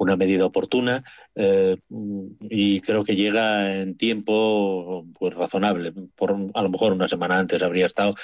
una 0.00 0.16
medida 0.16 0.46
oportuna 0.46 1.04
eh, 1.34 1.76
y 2.40 2.80
creo 2.80 3.04
que 3.04 3.16
llega 3.16 3.76
en 3.76 3.98
tiempo 3.98 5.04
pues 5.18 5.34
razonable. 5.34 5.92
Por, 6.16 6.36
a 6.54 6.62
lo 6.62 6.70
mejor 6.70 6.92
una 6.94 7.06
semana 7.06 7.38
antes 7.38 7.62
habría 7.62 7.84
estado, 7.84 8.14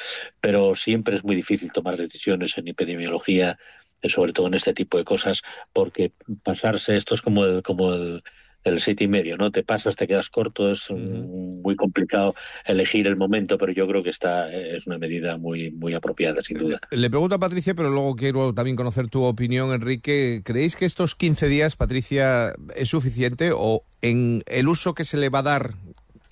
pero 0.40 0.75
siempre 0.75 1.16
es 1.16 1.25
muy 1.25 1.37
difícil 1.37 1.73
tomar 1.73 1.99
decisiones 1.99 2.56
en 2.56 2.68
epidemiología, 2.68 3.59
eh, 4.00 4.09
sobre 4.09 4.33
todo 4.33 4.47
en 4.47 4.54
este 4.54 4.73
tipo 4.73 4.97
de 4.97 5.04
cosas, 5.04 5.42
porque 5.75 6.12
pasarse 6.42 6.97
esto 6.97 7.14
es 7.14 7.21
como 7.21 7.45
el, 7.45 7.62
como 7.62 7.92
el, 7.92 8.23
el 8.66 8.80
siete 8.80 9.04
y 9.04 9.08
medio, 9.08 9.37
¿no? 9.37 9.50
Te 9.50 9.62
pasas, 9.62 9.96
te 9.96 10.06
quedas 10.06 10.28
corto, 10.28 10.70
es 10.70 10.90
muy 10.90 11.76
complicado 11.76 12.35
elegir 12.64 13.06
el 13.06 13.16
momento, 13.16 13.58
pero 13.58 13.73
yo 13.73 13.87
creo 13.87 14.02
que 14.02 14.11
esta 14.11 14.52
es 14.52 14.87
una 14.87 14.99
medida 14.99 15.37
muy, 15.38 15.70
muy 15.70 15.94
apropiada, 15.94 16.42
sin 16.42 16.58
duda. 16.58 16.80
Le 16.90 17.08
pregunto 17.08 17.37
a 17.37 17.38
Patricia, 17.38 17.75
pero 17.75 17.90
luego 17.90 18.16
quiero 18.16 18.52
también 18.52 18.76
conocer 18.76 19.08
tu 19.08 19.23
opinión, 19.23 19.73
Enrique. 19.73 20.42
¿Creéis 20.44 20.76
que 20.76 20.85
estos 20.85 21.14
15 21.14 21.49
días, 21.49 21.76
Patricia, 21.76 22.54
es 22.75 22.88
suficiente 22.88 23.50
o 23.54 23.85
en 24.02 24.42
el 24.46 24.68
uso 24.68 24.94
que 24.94 25.04
se 25.04 25.16
le 25.16 25.28
va 25.28 25.40
a 25.40 25.44
dar 25.44 25.75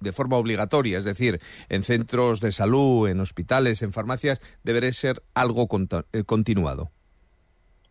de 0.00 0.12
forma 0.12 0.36
obligatoria, 0.36 0.98
es 0.98 1.04
decir, 1.04 1.40
en 1.68 1.82
centros 1.82 2.40
de 2.40 2.52
salud, 2.52 3.08
en 3.08 3.20
hospitales, 3.20 3.82
en 3.82 3.92
farmacias, 3.92 4.40
debería 4.62 4.92
ser 4.92 5.22
algo 5.34 5.66
eh, 6.12 6.24
continuado? 6.24 6.90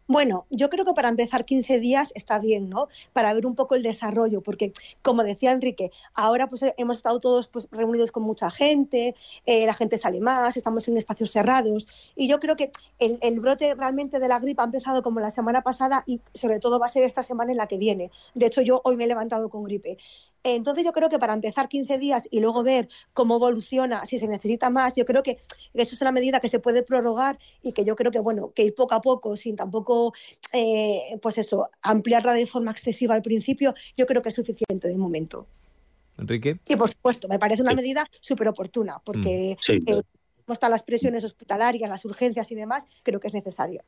Bueno, 0.07 0.45
yo 0.49 0.69
creo 0.69 0.83
que 0.83 0.93
para 0.93 1.07
empezar 1.07 1.45
15 1.45 1.79
días 1.79 2.11
está 2.15 2.37
bien, 2.37 2.69
¿no? 2.69 2.89
Para 3.13 3.33
ver 3.33 3.45
un 3.45 3.55
poco 3.55 3.75
el 3.75 3.83
desarrollo, 3.83 4.41
porque 4.41 4.73
como 5.01 5.23
decía 5.23 5.51
Enrique, 5.51 5.91
ahora 6.13 6.49
pues 6.49 6.65
hemos 6.77 6.97
estado 6.97 7.19
todos 7.21 7.47
pues, 7.47 7.69
reunidos 7.71 8.11
con 8.11 8.23
mucha 8.23 8.51
gente, 8.51 9.15
eh, 9.45 9.65
la 9.65 9.73
gente 9.73 9.97
sale 9.97 10.19
más, 10.19 10.57
estamos 10.57 10.87
en 10.89 10.97
espacios 10.97 11.31
cerrados 11.31 11.87
y 12.15 12.27
yo 12.27 12.39
creo 12.39 12.57
que 12.57 12.71
el, 12.99 13.17
el, 13.21 13.39
brote 13.39 13.75
realmente 13.75 14.19
de 14.19 14.27
la 14.27 14.39
gripe 14.39 14.61
ha 14.61 14.65
empezado 14.65 15.03
como 15.03 15.21
la 15.21 15.31
semana 15.31 15.61
pasada 15.61 16.03
y 16.05 16.19
sobre 16.33 16.59
todo 16.59 16.79
va 16.79 16.87
a 16.87 16.89
ser 16.89 17.03
esta 17.03 17.23
semana 17.23 17.51
en 17.51 17.57
la 17.57 17.67
que 17.67 17.77
viene. 17.77 18.11
De 18.33 18.47
hecho, 18.47 18.61
yo 18.61 18.81
hoy 18.83 18.97
me 18.97 19.05
he 19.05 19.07
levantado 19.07 19.49
con 19.49 19.63
gripe 19.63 19.97
Entonces 20.43 20.83
yo 20.83 20.91
creo 20.91 21.09
que 21.09 21.19
para 21.19 21.33
empezar 21.33 21.69
15 21.69 21.97
días 21.97 22.27
y 22.29 22.41
luego 22.41 22.63
ver 22.63 22.89
cómo 23.13 23.37
evoluciona, 23.37 24.05
si 24.05 24.19
se 24.19 24.27
necesita 24.27 24.69
más, 24.69 24.95
yo 24.95 25.05
creo 25.05 25.23
que 25.23 25.37
eso 25.73 25.95
es 25.95 26.01
una 26.01 26.11
medida 26.11 26.41
que 26.41 26.49
se 26.49 26.59
puede 26.59 26.83
prorrogar 26.83 27.39
y 27.61 27.71
que 27.71 27.85
yo 27.85 27.95
creo 27.95 28.11
que, 28.11 28.19
bueno, 28.19 28.51
que 28.53 28.63
ir 28.63 28.75
poco 28.75 28.93
a 28.95 29.01
poco, 29.01 29.37
sin 29.37 29.55
tampoco, 29.55 30.13
eh, 30.51 31.17
pues 31.21 31.37
eso, 31.37 31.69
ampliarla 31.81 32.33
de 32.33 32.45
forma 32.45 32.71
excesiva 32.71 33.15
al 33.15 33.21
principio, 33.21 33.73
yo 33.95 34.05
creo 34.05 34.21
que 34.21 34.29
es 34.29 34.35
suficiente 34.35 34.89
de 34.89 34.97
momento. 34.97 35.47
Enrique. 36.17 36.59
Y 36.67 36.75
por 36.75 36.89
supuesto, 36.89 37.27
me 37.27 37.39
parece 37.39 37.61
una 37.61 37.73
medida 37.73 38.05
súper 38.19 38.49
oportuna, 38.49 39.01
porque 39.03 39.57
mm. 39.69 39.89
eh, 39.89 40.01
como 40.45 40.53
están 40.53 40.71
las 40.71 40.83
presiones 40.83 41.23
hospitalarias, 41.23 41.89
las 41.89 42.03
urgencias 42.05 42.51
y 42.51 42.55
demás, 42.55 42.85
creo 43.03 43.19
que 43.19 43.29
es 43.29 43.33
necesario. 43.33 43.81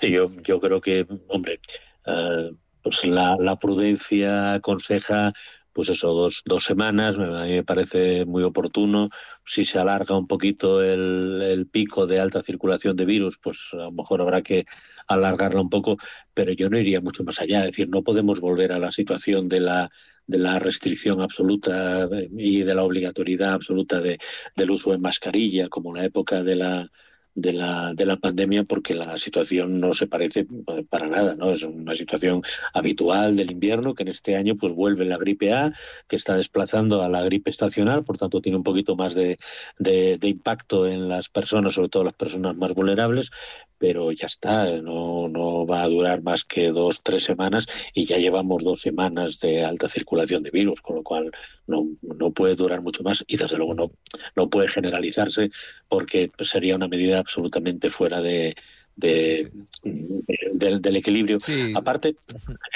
Sí, 0.00 0.10
yo, 0.10 0.30
yo 0.42 0.60
creo 0.60 0.80
que, 0.80 1.06
hombre, 1.28 1.60
eh, 2.06 2.52
pues 2.82 3.04
la, 3.04 3.36
la, 3.38 3.56
prudencia 3.56 4.54
aconseja 4.54 5.32
pues 5.74 5.88
eso, 5.90 6.14
dos, 6.14 6.42
dos 6.46 6.64
semanas, 6.64 7.18
a 7.18 7.44
mí 7.44 7.50
me 7.50 7.64
parece 7.64 8.24
muy 8.24 8.44
oportuno. 8.44 9.10
Si 9.44 9.64
se 9.64 9.78
alarga 9.78 10.16
un 10.16 10.28
poquito 10.28 10.82
el, 10.82 11.42
el, 11.42 11.66
pico 11.66 12.06
de 12.06 12.20
alta 12.20 12.42
circulación 12.42 12.96
de 12.96 13.04
virus, 13.04 13.38
pues 13.38 13.58
a 13.72 13.76
lo 13.76 13.92
mejor 13.92 14.22
habrá 14.22 14.40
que 14.42 14.66
alargarla 15.08 15.60
un 15.60 15.70
poco, 15.70 15.98
pero 16.32 16.52
yo 16.52 16.70
no 16.70 16.78
iría 16.78 17.00
mucho 17.00 17.24
más 17.24 17.40
allá. 17.40 17.60
Es 17.60 17.72
decir, 17.72 17.88
no 17.88 18.02
podemos 18.02 18.40
volver 18.40 18.72
a 18.72 18.78
la 18.78 18.92
situación 18.92 19.48
de 19.48 19.60
la, 19.60 19.90
de 20.28 20.38
la 20.38 20.60
restricción 20.60 21.20
absoluta 21.20 22.08
y 22.30 22.62
de 22.62 22.74
la 22.74 22.84
obligatoriedad 22.84 23.54
absoluta 23.54 24.00
de, 24.00 24.18
del 24.54 24.70
uso 24.70 24.92
de 24.92 24.98
mascarilla, 24.98 25.68
como 25.68 25.90
en 25.90 26.02
la 26.02 26.06
época 26.06 26.44
de 26.44 26.54
la, 26.54 26.90
de 27.34 27.52
la, 27.52 27.92
de 27.94 28.06
la 28.06 28.16
pandemia 28.16 28.64
porque 28.64 28.94
la 28.94 29.16
situación 29.16 29.80
no 29.80 29.92
se 29.94 30.06
parece 30.06 30.40
eh, 30.40 30.84
para 30.88 31.06
nada, 31.06 31.34
¿no? 31.34 31.50
Es 31.52 31.62
una 31.62 31.94
situación 31.94 32.42
habitual 32.72 33.36
del 33.36 33.50
invierno 33.50 33.94
que 33.94 34.04
en 34.04 34.08
este 34.08 34.36
año 34.36 34.56
pues 34.56 34.72
vuelve 34.72 35.04
la 35.04 35.18
gripe 35.18 35.52
A, 35.52 35.72
que 36.06 36.16
está 36.16 36.36
desplazando 36.36 37.02
a 37.02 37.08
la 37.08 37.22
gripe 37.22 37.50
estacional, 37.50 38.04
por 38.04 38.18
tanto 38.18 38.40
tiene 38.40 38.58
un 38.58 38.64
poquito 38.64 38.96
más 38.96 39.14
de, 39.14 39.38
de, 39.78 40.18
de 40.18 40.28
impacto 40.28 40.86
en 40.86 41.08
las 41.08 41.28
personas, 41.28 41.74
sobre 41.74 41.88
todo 41.88 42.04
las 42.04 42.14
personas 42.14 42.56
más 42.56 42.72
vulnerables, 42.72 43.30
pero 43.84 44.12
ya 44.12 44.28
está, 44.28 44.80
no, 44.80 45.28
no 45.28 45.66
va 45.66 45.82
a 45.82 45.88
durar 45.88 46.22
más 46.22 46.42
que 46.44 46.70
dos, 46.70 47.02
tres 47.02 47.22
semanas 47.22 47.66
y 47.92 48.06
ya 48.06 48.16
llevamos 48.16 48.64
dos 48.64 48.80
semanas 48.80 49.40
de 49.40 49.62
alta 49.62 49.90
circulación 49.90 50.42
de 50.42 50.50
virus, 50.50 50.80
con 50.80 50.96
lo 50.96 51.02
cual 51.02 51.30
no, 51.66 51.88
no 52.00 52.30
puede 52.30 52.54
durar 52.54 52.80
mucho 52.80 53.02
más 53.02 53.22
y 53.26 53.36
desde 53.36 53.58
luego 53.58 53.74
no, 53.74 53.92
no 54.36 54.48
puede 54.48 54.68
generalizarse 54.68 55.50
porque 55.86 56.30
sería 56.40 56.76
una 56.76 56.88
medida 56.88 57.18
absolutamente 57.18 57.90
fuera 57.90 58.22
de, 58.22 58.56
de, 58.96 59.52
del, 60.54 60.96
equilibrio. 60.96 61.36
Aparte, 61.74 62.16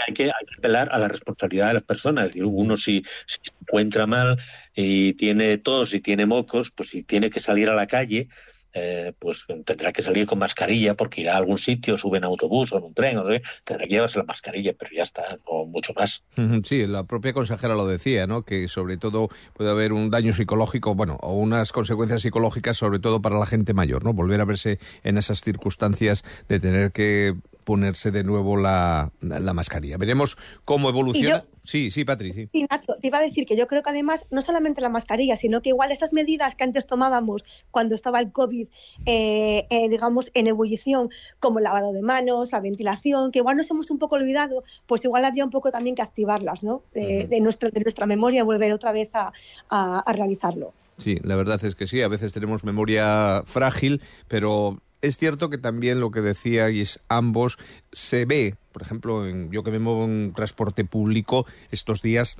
hay 0.07 0.13
que, 0.13 0.31
apelar 0.59 0.91
a 0.93 0.99
la 0.99 1.09
responsabilidad 1.09 1.69
de 1.69 1.75
las 1.75 1.85
personas. 1.85 2.27
Es 2.27 2.33
decir, 2.35 2.45
uno 2.45 2.77
si, 2.77 3.03
si, 3.25 3.39
se 3.41 3.53
encuentra 3.63 4.07
mal 4.07 4.37
y 4.75 5.15
tiene 5.15 5.57
tos 5.57 5.95
y 5.95 6.01
tiene 6.01 6.27
mocos, 6.27 6.71
pues 6.71 6.91
si 6.91 7.03
tiene 7.03 7.31
que 7.31 7.41
salir 7.41 7.71
a 7.71 7.75
la 7.75 7.87
calle, 7.87 8.29
eh, 8.73 9.13
pues 9.19 9.45
tendrá 9.65 9.93
que 9.93 10.03
salir 10.03 10.27
con 10.27 10.39
mascarilla 10.39 10.95
porque 10.95 11.23
irá 11.23 11.35
a 11.35 11.39
algún 11.39 11.59
sitio, 11.59 11.97
sube 11.97 12.19
en 12.19 12.25
autobús 12.25 12.73
o 12.73 12.79
en 12.79 12.85
un 12.85 12.95
tren, 12.95 13.17
no 13.17 13.27
sé, 13.27 13.43
tendrá 13.65 13.87
que 13.87 13.95
llevarse 13.95 14.19
la 14.19 14.25
mascarilla, 14.25 14.75
pero 14.79 14.91
ya 14.95 15.03
está, 15.03 15.39
no 15.51 15.65
mucho 15.65 15.93
más. 15.95 16.23
Sí, 16.65 16.87
la 16.87 17.05
propia 17.05 17.33
consejera 17.33 17.75
lo 17.75 17.87
decía, 17.87 18.27
¿no? 18.27 18.43
Que 18.43 18.69
sobre 18.69 18.97
todo 18.97 19.29
puede 19.55 19.71
haber 19.71 19.93
un 19.93 20.11
daño 20.11 20.33
psicológico, 20.33 20.95
bueno, 20.95 21.19
o 21.23 21.35
unas 21.35 21.73
consecuencias 21.73 22.23
psicológicas, 22.23 22.77
sobre 22.77 22.99
todo 22.99 23.23
para 23.23 23.39
la 23.39 23.47
gente 23.47 23.75
mayor, 23.75 24.05
¿no? 24.05 24.13
Volver 24.13 24.41
a 24.41 24.45
verse 24.45 24.79
en 25.03 25.19
esas 25.19 25.43
circunstancias 25.43 26.25
de 26.49 26.61
tener 26.61 26.93
que 26.93 27.35
ponerse 27.69 28.11
de 28.11 28.25
nuevo 28.25 28.57
la, 28.57 29.13
la 29.21 29.53
mascarilla. 29.53 29.99
Veremos 29.99 30.39
cómo 30.65 30.89
evoluciona. 30.89 31.45
Sí, 31.63 31.91
sí, 31.91 32.07
Patri, 32.07 32.33
sí. 32.33 32.49
Nacho, 32.71 32.95
te 32.99 33.09
iba 33.09 33.19
a 33.19 33.21
decir 33.21 33.45
que 33.45 33.57
yo 33.57 33.67
creo 33.67 33.83
que 33.83 33.91
además, 33.91 34.27
no 34.31 34.41
solamente 34.41 34.81
la 34.81 34.89
mascarilla, 34.89 35.37
sino 35.37 35.61
que 35.61 35.69
igual 35.69 35.93
esas 35.93 36.15
medidas 36.15 36.55
que 36.55 36.65
antes 36.65 36.87
tomábamos 36.87 37.45
cuando 37.71 37.95
estaba 37.95 38.21
el 38.21 38.33
COVID, 38.33 38.69
eh, 39.05 39.67
eh, 39.69 39.89
digamos, 39.91 40.31
en 40.33 40.47
ebullición, 40.47 41.11
como 41.41 41.59
el 41.59 41.65
lavado 41.65 41.93
de 41.93 42.01
manos, 42.01 42.53
la 42.53 42.61
ventilación, 42.61 43.33
que 43.33 43.41
igual 43.41 43.59
nos 43.59 43.71
hemos 43.71 43.91
un 43.91 43.99
poco 43.99 44.17
olvidado, 44.17 44.65
pues 44.87 45.05
igual 45.05 45.27
había 45.27 45.45
un 45.45 45.51
poco 45.51 45.71
también 45.71 45.95
que 45.95 46.01
activarlas, 46.01 46.63
¿no? 46.63 46.81
De, 46.95 47.39
nuestra, 47.43 47.69
de 47.69 47.83
nuestra 47.83 48.07
memoria 48.07 48.41
y 48.41 48.45
volver 48.45 48.73
otra 48.73 48.93
vez 48.93 49.11
a, 49.13 49.31
a 49.69 50.13
realizarlo. 50.15 50.73
Sí, 50.97 51.19
la 51.23 51.37
verdad 51.37 51.63
es 51.63 51.75
que 51.75 51.87
sí, 51.87 52.01
a 52.01 52.09
veces 52.09 52.33
tenemos 52.33 52.65
memoria 52.65 53.43
frágil, 53.45 54.01
pero 54.27 54.81
es 55.03 55.17
cierto 55.17 55.51
que 55.51 55.59
también 55.59 56.01
lo 56.01 56.11
que 56.11 56.21
decíais 56.21 57.01
ambos 57.09 57.59
se 57.93 58.25
ve, 58.25 58.57
por 58.73 58.83
ejemplo, 58.83 59.27
en, 59.27 59.51
yo 59.51 59.63
que 59.63 59.71
me 59.71 59.79
muevo 59.79 60.05
en 60.05 60.33
transporte 60.35 60.85
público 60.85 61.47
estos 61.71 62.03
días 62.03 62.37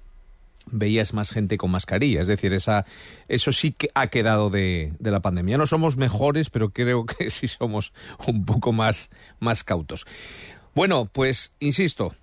veías 0.71 1.15
más 1.15 1.31
gente 1.31 1.57
con 1.57 1.71
mascarilla. 1.71 2.21
Es 2.21 2.27
decir, 2.27 2.53
esa, 2.53 2.85
eso 3.29 3.53
sí 3.53 3.73
que 3.73 3.91
ha 3.95 4.09
quedado 4.09 4.51
de, 4.51 4.93
de, 4.99 5.11
la 5.11 5.21
pandemia. 5.21 5.57
No 5.57 5.67
somos 5.67 5.97
mejores, 5.97 6.51
pero 6.51 6.71
creo 6.71 7.07
que 7.07 7.31
sí 7.31 7.49
somos 7.49 7.93
un 8.27 8.45
poco 8.45 8.73
más, 8.73 9.11
más 9.41 9.65
cautos. 9.65 10.07
Bueno, 10.75 11.09
pues 11.11 11.55
insisto, 11.59 12.15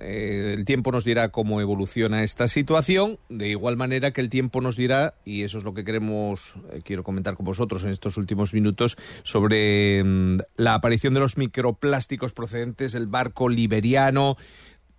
eh, 0.00 0.54
el 0.56 0.64
tiempo 0.64 0.92
nos 0.92 1.04
dirá 1.04 1.30
cómo 1.30 1.60
evoluciona 1.60 2.22
esta 2.22 2.46
situación, 2.46 3.18
de 3.28 3.48
igual 3.48 3.76
manera 3.76 4.12
que 4.12 4.20
el 4.20 4.30
tiempo 4.30 4.60
nos 4.60 4.76
dirá, 4.76 5.14
y 5.24 5.42
eso 5.42 5.58
es 5.58 5.64
lo 5.64 5.74
que 5.74 5.84
queremos, 5.84 6.54
eh, 6.72 6.82
quiero 6.84 7.02
comentar 7.02 7.34
con 7.34 7.46
vosotros 7.46 7.82
en 7.84 7.90
estos 7.90 8.16
últimos 8.16 8.54
minutos, 8.54 8.96
sobre 9.24 10.02
mm, 10.04 10.38
la 10.56 10.74
aparición 10.74 11.14
de 11.14 11.20
los 11.20 11.36
microplásticos 11.36 12.32
procedentes 12.32 12.92
del 12.92 13.08
barco 13.08 13.48
liberiano. 13.48 14.36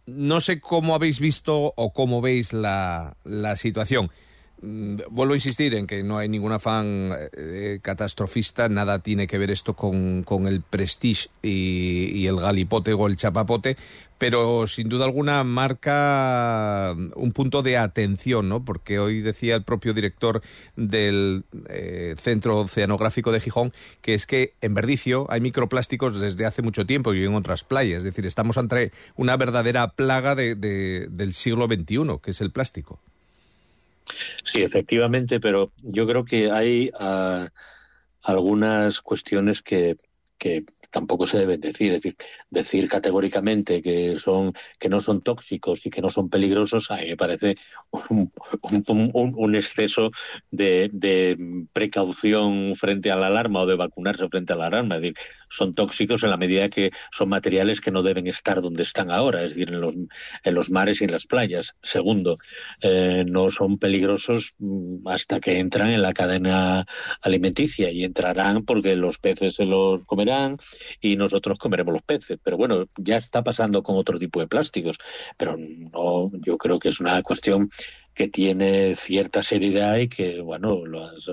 No 0.06 0.42
sé 0.42 0.60
cómo 0.60 0.96
habéis 0.96 1.20
visto 1.20 1.74
o 1.76 1.94
cómo 1.94 2.22
veis 2.22 2.52
la, 2.52 3.16
la 3.24 3.56
situación. 3.56 4.12
Mm, 4.64 4.98
vuelvo 5.10 5.34
a 5.34 5.38
insistir 5.38 5.76
en 5.76 5.88
que 5.88 6.04
no 6.04 6.18
hay 6.18 6.30
ningún 6.30 6.54
afán 6.54 7.10
eh, 7.38 7.80
catastrofista, 7.82 8.70
nada 8.70 9.00
tiene 9.00 9.28
que 9.28 9.38
ver 9.38 9.52
esto 9.52 9.76
con, 9.76 10.24
con 10.24 10.48
el 10.48 10.62
prestige 10.62 11.30
y, 11.42 12.12
y, 12.14 12.28
el 12.28 12.38
galipote 12.38 12.94
o 12.94 13.08
el 13.08 13.18
chapapote, 13.18 13.76
pero 14.24 14.68
sin 14.68 14.88
duda 14.88 15.04
alguna 15.04 15.44
marca 15.44 16.96
un 17.14 17.34
punto 17.34 17.62
de 17.62 17.78
atención, 17.78 18.48
¿no? 18.48 18.64
Porque 18.64 18.98
hoy 18.98 19.20
decía 19.20 19.54
el 19.54 19.64
propio 19.64 19.94
director 19.94 20.42
del 20.78 21.44
eh, 21.68 22.16
Centro 22.18 22.60
Oceanográfico 22.60 23.34
de 23.34 23.42
Gijón 23.42 23.74
que 24.02 24.14
es 24.14 24.26
que 24.26 24.54
en 24.62 24.76
Verdicio 24.76 25.26
hay 25.30 25.42
microplásticos 25.42 26.22
desde 26.22 26.46
hace 26.46 26.62
mucho 26.62 26.86
tiempo 26.86 27.14
y 27.14 27.26
en 27.26 27.36
otras 27.36 27.66
playas, 27.66 27.98
es 27.98 28.04
decir, 28.06 28.26
estamos 28.26 28.58
ante 28.58 28.94
una 29.18 29.36
verdadera 29.36 29.90
plaga 29.90 30.36
de, 30.36 30.56
del 30.56 31.34
siglo 31.34 31.66
XXI, 31.66 32.20
que 32.24 32.32
es 32.32 32.40
el 32.40 32.52
plástico. 32.52 33.02
Sí, 34.46 34.62
efectivamente, 34.62 35.42
pero 35.42 35.74
yo 35.82 36.08
creo 36.08 36.24
que 36.24 36.50
hay 36.50 36.92
uh, 36.98 37.50
algunas 38.22 39.02
cuestiones 39.02 39.62
que, 39.62 39.98
que 40.38 40.64
tampoco 40.94 41.28
se 41.28 41.40
deben 41.40 41.60
decir. 41.60 41.92
Es 41.92 42.04
decir, 42.04 42.16
decir 42.50 42.88
categóricamente 42.88 43.82
que 43.82 44.18
son 44.20 44.54
que 44.80 44.90
no 44.90 45.02
son 45.02 45.22
tóxicos 45.22 45.86
y 45.86 45.90
que 45.90 46.02
no 46.02 46.10
son 46.10 46.30
peligrosos, 46.30 46.92
a 46.92 46.98
mí 46.98 47.08
me 47.08 47.18
parece 47.18 47.56
un, 48.10 49.56
exceso 49.56 50.12
de, 50.52 50.90
de, 50.94 51.66
precaución 51.74 52.76
frente 52.76 53.12
a 53.12 53.16
la 53.16 53.28
alarma 53.28 53.62
o 53.62 53.66
de 53.66 53.76
vacunarse 53.76 54.30
frente 54.30 54.54
a 54.54 54.56
la 54.56 54.68
alarma. 54.68 54.96
Es 54.96 55.02
decir, 55.02 55.18
son 55.54 55.76
tóxicos 55.76 56.24
en 56.24 56.32
la 56.32 56.38
medida 56.38 56.70
que 56.70 56.92
son 57.12 57.30
materiales 57.30 57.80
que 57.80 57.92
no 57.92 58.02
deben 58.02 58.28
estar 58.28 58.62
donde 58.62 58.84
están 58.84 59.12
ahora, 59.12 59.44
es 59.44 59.52
decir, 59.52 59.70
en 59.70 59.82
los, 59.82 59.94
en 60.44 60.54
los 60.56 60.70
mares 60.72 61.02
y 61.02 61.06
en 61.06 61.12
las 61.12 61.28
playas. 61.28 61.76
Segundo, 61.82 62.38
eh, 62.82 63.24
no 63.28 63.52
son 63.52 63.78
peligrosos 63.78 64.56
mm, 64.58 65.08
hasta 65.08 65.40
que 65.40 65.60
entran 65.60 65.90
en 65.90 66.02
la 66.02 66.14
cadena 66.14 66.86
alimenticia 67.22 67.92
y 67.92 68.04
entrarán 68.04 68.66
porque 68.66 68.96
los 68.96 69.20
peces 69.20 69.56
se 69.56 69.66
los 69.66 70.04
comerán 70.06 70.58
y 71.00 71.16
nosotros 71.16 71.60
comeremos 71.60 71.94
los 71.94 72.04
peces. 72.04 72.40
Pero 72.44 72.58
bueno, 72.58 72.88
ya 72.98 73.18
está 73.18 73.44
pasando 73.44 73.84
con 73.84 73.96
otro 73.98 74.18
tipo 74.18 74.40
de 74.40 74.48
plásticos, 74.48 74.98
pero 75.38 75.56
no, 75.58 76.32
yo 76.46 76.58
creo 76.58 76.80
que 76.80 76.90
es 76.90 77.00
una 77.00 77.22
cuestión 77.22 77.70
que 78.14 78.28
tiene 78.28 78.96
cierta 78.96 79.44
seriedad 79.44 79.98
y 79.98 80.08
que, 80.08 80.42
bueno, 80.42 80.86
las, 80.86 81.30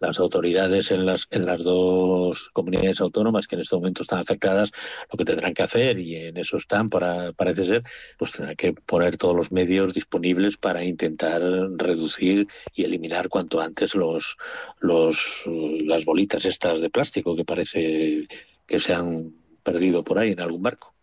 las 0.00 0.18
autoridades 0.18 0.90
en 0.90 1.06
las, 1.06 1.26
en 1.30 1.46
las 1.46 1.62
dos 1.62 2.50
comunidades 2.52 3.00
autónomas 3.00 3.46
que 3.46 3.54
en 3.56 3.62
este 3.62 3.76
momento 3.76 4.02
están 4.02 4.18
afectadas 4.18 4.70
lo 5.10 5.16
que 5.16 5.24
tendrán 5.24 5.54
que 5.54 5.62
hacer 5.62 5.98
y 5.98 6.16
en 6.16 6.36
eso 6.36 6.56
están, 6.56 6.90
para, 6.90 7.32
parece 7.32 7.64
ser, 7.64 7.82
pues 8.18 8.32
tendrán 8.32 8.56
que 8.56 8.72
poner 8.72 9.16
todos 9.16 9.36
los 9.36 9.52
medios 9.52 9.94
disponibles 9.94 10.56
para 10.56 10.84
intentar 10.84 11.42
reducir 11.76 12.46
y 12.72 12.84
eliminar 12.84 13.28
cuanto 13.28 13.60
antes 13.60 13.94
los, 13.94 14.36
los, 14.80 15.42
las 15.46 16.04
bolitas 16.04 16.44
estas 16.44 16.80
de 16.80 16.90
plástico 16.90 17.36
que 17.36 17.44
parece 17.44 18.26
que 18.66 18.78
se 18.78 18.94
han 18.94 19.32
perdido 19.62 20.04
por 20.04 20.18
ahí 20.18 20.32
en 20.32 20.40
algún 20.40 20.62
barco. 20.62 20.93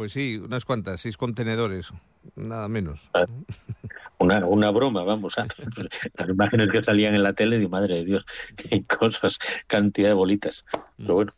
Pues 0.00 0.14
sí, 0.14 0.38
unas 0.38 0.64
cuantas, 0.64 1.02
seis 1.02 1.18
contenedores, 1.18 1.90
nada 2.34 2.68
menos. 2.68 3.02
Ah, 3.12 3.26
una, 4.18 4.46
una 4.46 4.70
broma, 4.70 5.04
vamos, 5.04 5.36
a, 5.36 5.46
las 6.14 6.28
imágenes 6.30 6.70
que 6.72 6.82
salían 6.82 7.14
en 7.14 7.22
la 7.22 7.34
tele, 7.34 7.58
de 7.58 7.68
madre 7.68 7.96
de 7.96 8.04
Dios, 8.06 8.24
qué 8.56 8.82
cosas, 8.86 9.38
cantidad 9.66 10.08
de 10.08 10.14
bolitas. 10.14 10.64
Pero 10.96 11.16
bueno. 11.16 11.32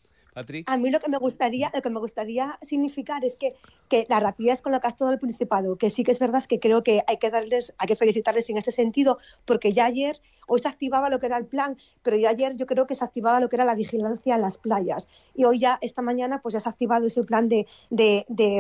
A 0.66 0.76
mí 0.76 0.90
lo 0.92 1.00
que 1.00 1.10
me 1.10 1.18
gustaría, 1.18 1.72
lo 1.74 1.82
que 1.82 1.90
me 1.90 1.98
gustaría 1.98 2.56
significar 2.62 3.24
es 3.24 3.36
que, 3.36 3.52
que 3.88 4.06
la 4.08 4.20
rapidez 4.20 4.62
con 4.62 4.70
la 4.70 4.78
que 4.78 4.86
ha 4.86 4.90
actuado 4.90 5.12
el 5.12 5.18
Principado, 5.18 5.76
que 5.76 5.90
sí 5.90 6.04
que 6.04 6.12
es 6.12 6.20
verdad 6.20 6.44
que 6.44 6.60
creo 6.60 6.84
que 6.84 7.02
hay 7.08 7.16
que 7.16 7.30
darles, 7.30 7.74
hay 7.78 7.88
que 7.88 7.96
felicitarles 7.96 8.48
en 8.48 8.58
este 8.58 8.70
sentido, 8.70 9.18
porque 9.44 9.72
ya 9.72 9.86
ayer 9.86 10.20
Hoy 10.48 10.60
se 10.60 10.68
activaba 10.68 11.08
lo 11.08 11.20
que 11.20 11.26
era 11.26 11.38
el 11.38 11.46
plan, 11.46 11.76
pero 12.02 12.16
ya 12.16 12.30
ayer 12.30 12.56
yo 12.56 12.66
creo 12.66 12.86
que 12.86 12.94
se 12.94 13.04
activaba 13.04 13.40
lo 13.40 13.48
que 13.48 13.56
era 13.56 13.64
la 13.64 13.74
vigilancia 13.74 14.34
en 14.34 14.42
las 14.42 14.58
playas. 14.58 15.08
Y 15.34 15.44
hoy 15.44 15.60
ya, 15.60 15.78
esta 15.80 16.02
mañana, 16.02 16.40
pues 16.42 16.54
ya 16.54 16.60
se 16.60 16.68
ha 16.68 16.72
activado 16.72 17.06
ese 17.06 17.22
plan 17.22 17.48
de, 17.48 17.66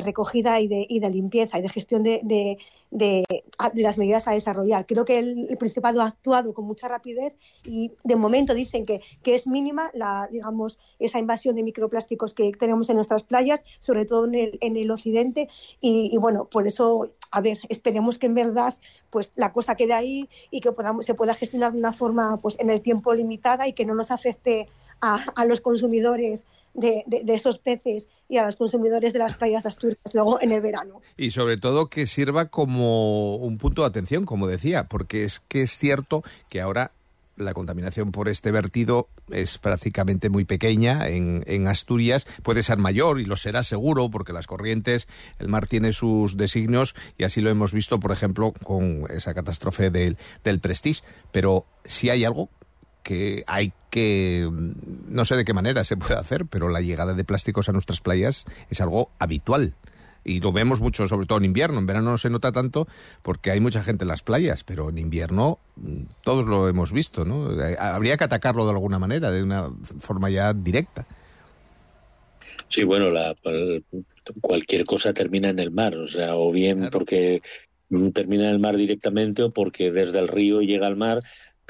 recogida 0.04 0.60
y 0.60 0.68
de, 0.68 0.86
y 0.88 1.00
de, 1.00 1.10
limpieza 1.10 1.58
y 1.58 1.62
de 1.62 1.68
gestión 1.68 2.02
de, 2.02 2.58
las 3.74 3.98
medidas 3.98 4.28
a 4.28 4.32
desarrollar. 4.32 4.86
Creo 4.86 5.04
que 5.04 5.18
el, 5.18 5.56
Principado 5.58 6.02
ha 6.02 6.06
actuado 6.06 6.54
con 6.54 6.64
mucha 6.64 6.88
rapidez 6.88 7.36
y 7.64 7.92
de 8.04 8.16
momento 8.16 8.54
dicen 8.54 8.84
que, 8.84 9.00
que 9.22 9.34
es 9.34 9.46
mínima 9.46 9.90
la, 9.94 10.28
digamos, 10.30 10.78
esa 10.98 11.18
invasión 11.18 11.56
de 11.56 11.62
microplásticos 11.62 12.34
que 12.34 12.52
tenemos 12.52 12.88
en 12.90 12.96
nuestras 12.96 13.22
playas, 13.22 13.64
sobre 13.80 14.04
todo 14.04 14.24
en 14.26 14.34
el, 14.34 14.58
en 14.60 14.76
el 14.76 14.90
occidente. 14.90 15.48
Y, 15.80 16.10
y 16.12 16.16
bueno, 16.18 16.46
por 16.46 16.66
eso, 16.66 17.12
a 17.30 17.40
ver, 17.40 17.58
esperemos 17.68 18.18
que 18.18 18.26
en 18.26 18.34
verdad 18.34 18.76
pues 19.12 19.30
la 19.36 19.52
cosa 19.52 19.76
quede 19.76 19.92
ahí 19.92 20.28
y 20.50 20.62
que 20.62 20.72
podamos, 20.72 21.04
se 21.04 21.14
pueda 21.14 21.34
gestionar 21.34 21.72
de 21.72 21.78
una 21.78 21.92
forma 21.92 22.38
pues 22.38 22.58
en 22.58 22.70
el 22.70 22.80
tiempo 22.80 23.12
limitada 23.12 23.68
y 23.68 23.74
que 23.74 23.84
no 23.84 23.94
nos 23.94 24.10
afecte 24.10 24.68
a, 25.02 25.44
los 25.44 25.60
consumidores 25.60 26.46
de, 26.74 27.04
esos 27.26 27.58
peces 27.58 28.08
y 28.28 28.38
a 28.38 28.46
los 28.46 28.56
consumidores 28.56 29.12
de 29.12 29.18
las 29.18 29.36
playas 29.36 29.64
de 29.64 29.68
Asturias 29.68 29.98
luego 30.14 30.40
en 30.40 30.52
el 30.52 30.60
verano. 30.60 31.02
Y 31.16 31.32
sobre 31.32 31.58
todo 31.58 31.88
que 31.88 32.06
sirva 32.06 32.46
como 32.46 33.36
un 33.36 33.58
punto 33.58 33.82
de 33.82 33.88
atención, 33.88 34.24
como 34.24 34.46
decía, 34.46 34.84
porque 34.88 35.24
es 35.24 35.40
que 35.40 35.62
es 35.62 35.76
cierto 35.76 36.22
que 36.48 36.60
ahora 36.60 36.92
la 37.36 37.54
contaminación 37.54 38.12
por 38.12 38.28
este 38.28 38.50
vertido 38.50 39.08
es 39.30 39.58
prácticamente 39.58 40.28
muy 40.28 40.44
pequeña 40.44 41.08
en, 41.08 41.68
Asturias. 41.68 42.26
Puede 42.42 42.62
ser 42.62 42.78
mayor 42.78 43.20
y 43.20 43.24
lo 43.24 43.36
será 43.36 43.62
seguro 43.62 44.10
porque 44.10 44.32
las 44.32 44.46
corrientes, 44.46 45.08
el 45.38 45.48
mar 45.48 45.66
tiene 45.66 45.92
sus 45.92 46.36
designios 46.36 46.94
y 47.16 47.24
así 47.24 47.40
lo 47.40 47.50
hemos 47.50 47.72
visto, 47.72 48.00
por 48.00 48.12
ejemplo, 48.12 48.52
con 48.64 49.04
esa 49.10 49.32
catástrofe 49.32 49.90
del, 49.90 50.18
del 50.44 50.60
Prestige. 50.60 51.02
Pero 51.30 51.66
si 51.84 52.10
hay 52.10 52.24
algo 52.24 52.50
que 53.02 53.44
hay 53.46 53.72
que, 53.90 54.48
no 55.08 55.24
sé 55.24 55.36
de 55.36 55.44
qué 55.44 55.52
manera 55.52 55.84
se 55.84 55.96
puede 55.96 56.14
hacer, 56.14 56.46
pero 56.46 56.68
la 56.68 56.80
llegada 56.80 57.14
de 57.14 57.24
plásticos 57.24 57.68
a 57.68 57.72
nuestras 57.72 58.00
playas 58.00 58.44
es 58.70 58.80
algo 58.80 59.10
habitual 59.18 59.74
y 60.24 60.40
lo 60.40 60.52
vemos 60.52 60.80
mucho, 60.80 61.06
sobre 61.06 61.26
todo 61.26 61.38
en 61.38 61.44
invierno. 61.44 61.78
En 61.78 61.86
verano 61.86 62.10
no 62.10 62.18
se 62.18 62.30
nota 62.30 62.52
tanto 62.52 62.86
porque 63.22 63.50
hay 63.50 63.60
mucha 63.60 63.82
gente 63.82 64.04
en 64.04 64.08
las 64.08 64.22
playas, 64.22 64.64
pero 64.64 64.88
en 64.88 64.98
invierno 64.98 65.58
mm, 65.76 66.02
todos 66.22 66.46
lo 66.46 66.68
hemos 66.68 66.92
visto, 66.92 67.24
¿no? 67.24 67.60
Eh, 67.62 67.76
habría 67.78 68.16
que 68.16 68.24
atacarlo 68.24 68.64
de 68.64 68.72
alguna 68.72 68.98
manera, 68.98 69.30
de 69.30 69.42
una 69.42 69.70
forma 69.98 70.30
ya 70.30 70.52
directa. 70.52 71.06
Sí, 72.68 72.84
bueno, 72.84 73.10
la, 73.10 73.34
cualquier 74.40 74.84
cosa 74.84 75.12
termina 75.12 75.50
en 75.50 75.58
el 75.58 75.70
mar, 75.70 75.96
o 75.96 76.08
sea, 76.08 76.36
o 76.36 76.50
bien 76.52 76.88
porque 76.90 77.42
termina 78.14 78.44
en 78.48 78.54
el 78.54 78.58
mar 78.58 78.76
directamente 78.76 79.42
o 79.42 79.50
porque 79.50 79.90
desde 79.90 80.18
el 80.18 80.28
río 80.28 80.62
llega 80.62 80.86
al 80.86 80.96
mar 80.96 81.22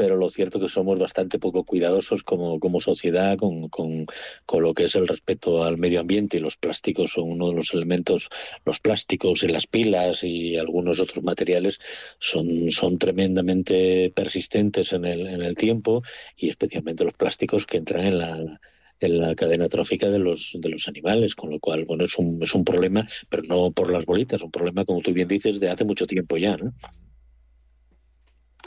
pero 0.03 0.17
lo 0.17 0.31
cierto 0.31 0.59
que 0.59 0.67
somos 0.67 0.99
bastante 0.99 1.39
poco 1.39 1.63
cuidadosos 1.63 2.25
como, 2.25 2.59
como 2.59 2.81
sociedad 2.81 3.39
con, 3.39 3.69
con, 3.69 4.05
con, 4.47 4.63
lo 4.65 4.75
que 4.75 4.87
es 4.87 4.97
el 4.97 5.07
respeto 5.07 5.63
al 5.63 5.79
medio 5.79 6.01
ambiente 6.01 6.39
y 6.39 6.41
los 6.41 6.57
plásticos 6.57 7.13
son 7.13 7.31
uno 7.31 7.51
de 7.51 7.55
los 7.55 7.73
elementos, 7.73 8.29
los 8.65 8.81
plásticos 8.81 9.45
en 9.45 9.53
las 9.53 9.69
pilas 9.69 10.25
y 10.25 10.57
algunos 10.57 10.99
otros 10.99 11.23
materiales 11.23 11.79
son, 12.19 12.73
son 12.73 12.99
tremendamente 12.99 14.11
persistentes 14.13 14.93
en 14.93 15.05
el, 15.05 15.25
en 15.29 15.41
el 15.41 15.55
tiempo 15.55 16.03
y 16.37 16.49
especialmente 16.49 17.05
los 17.05 17.15
plásticos 17.15 17.65
que 17.65 17.77
entran 17.77 18.05
en 18.05 18.19
la, 18.19 18.61
en 18.99 19.21
la 19.21 19.37
cadena 19.37 19.69
trófica 19.69 20.09
de 20.09 20.19
los, 20.19 20.57
de 20.59 20.69
los 20.69 20.89
animales, 20.89 21.37
con 21.37 21.51
lo 21.51 21.61
cual, 21.61 21.85
bueno, 21.85 22.07
es 22.07 22.19
un, 22.19 22.43
es 22.43 22.57
un 22.57 22.65
problema, 22.65 23.07
pero 23.29 23.45
no 23.45 23.71
por 23.71 23.93
las 23.93 24.05
bolitas, 24.05 24.43
un 24.43 24.51
problema, 24.51 24.85
como 24.85 25.01
tú 25.01 25.13
bien 25.13 25.29
dices, 25.29 25.61
de 25.61 25.71
hace 25.71 25.85
mucho 25.85 26.09
tiempo 26.09 26.37
ya, 26.39 26.57
¿no? 26.57 26.75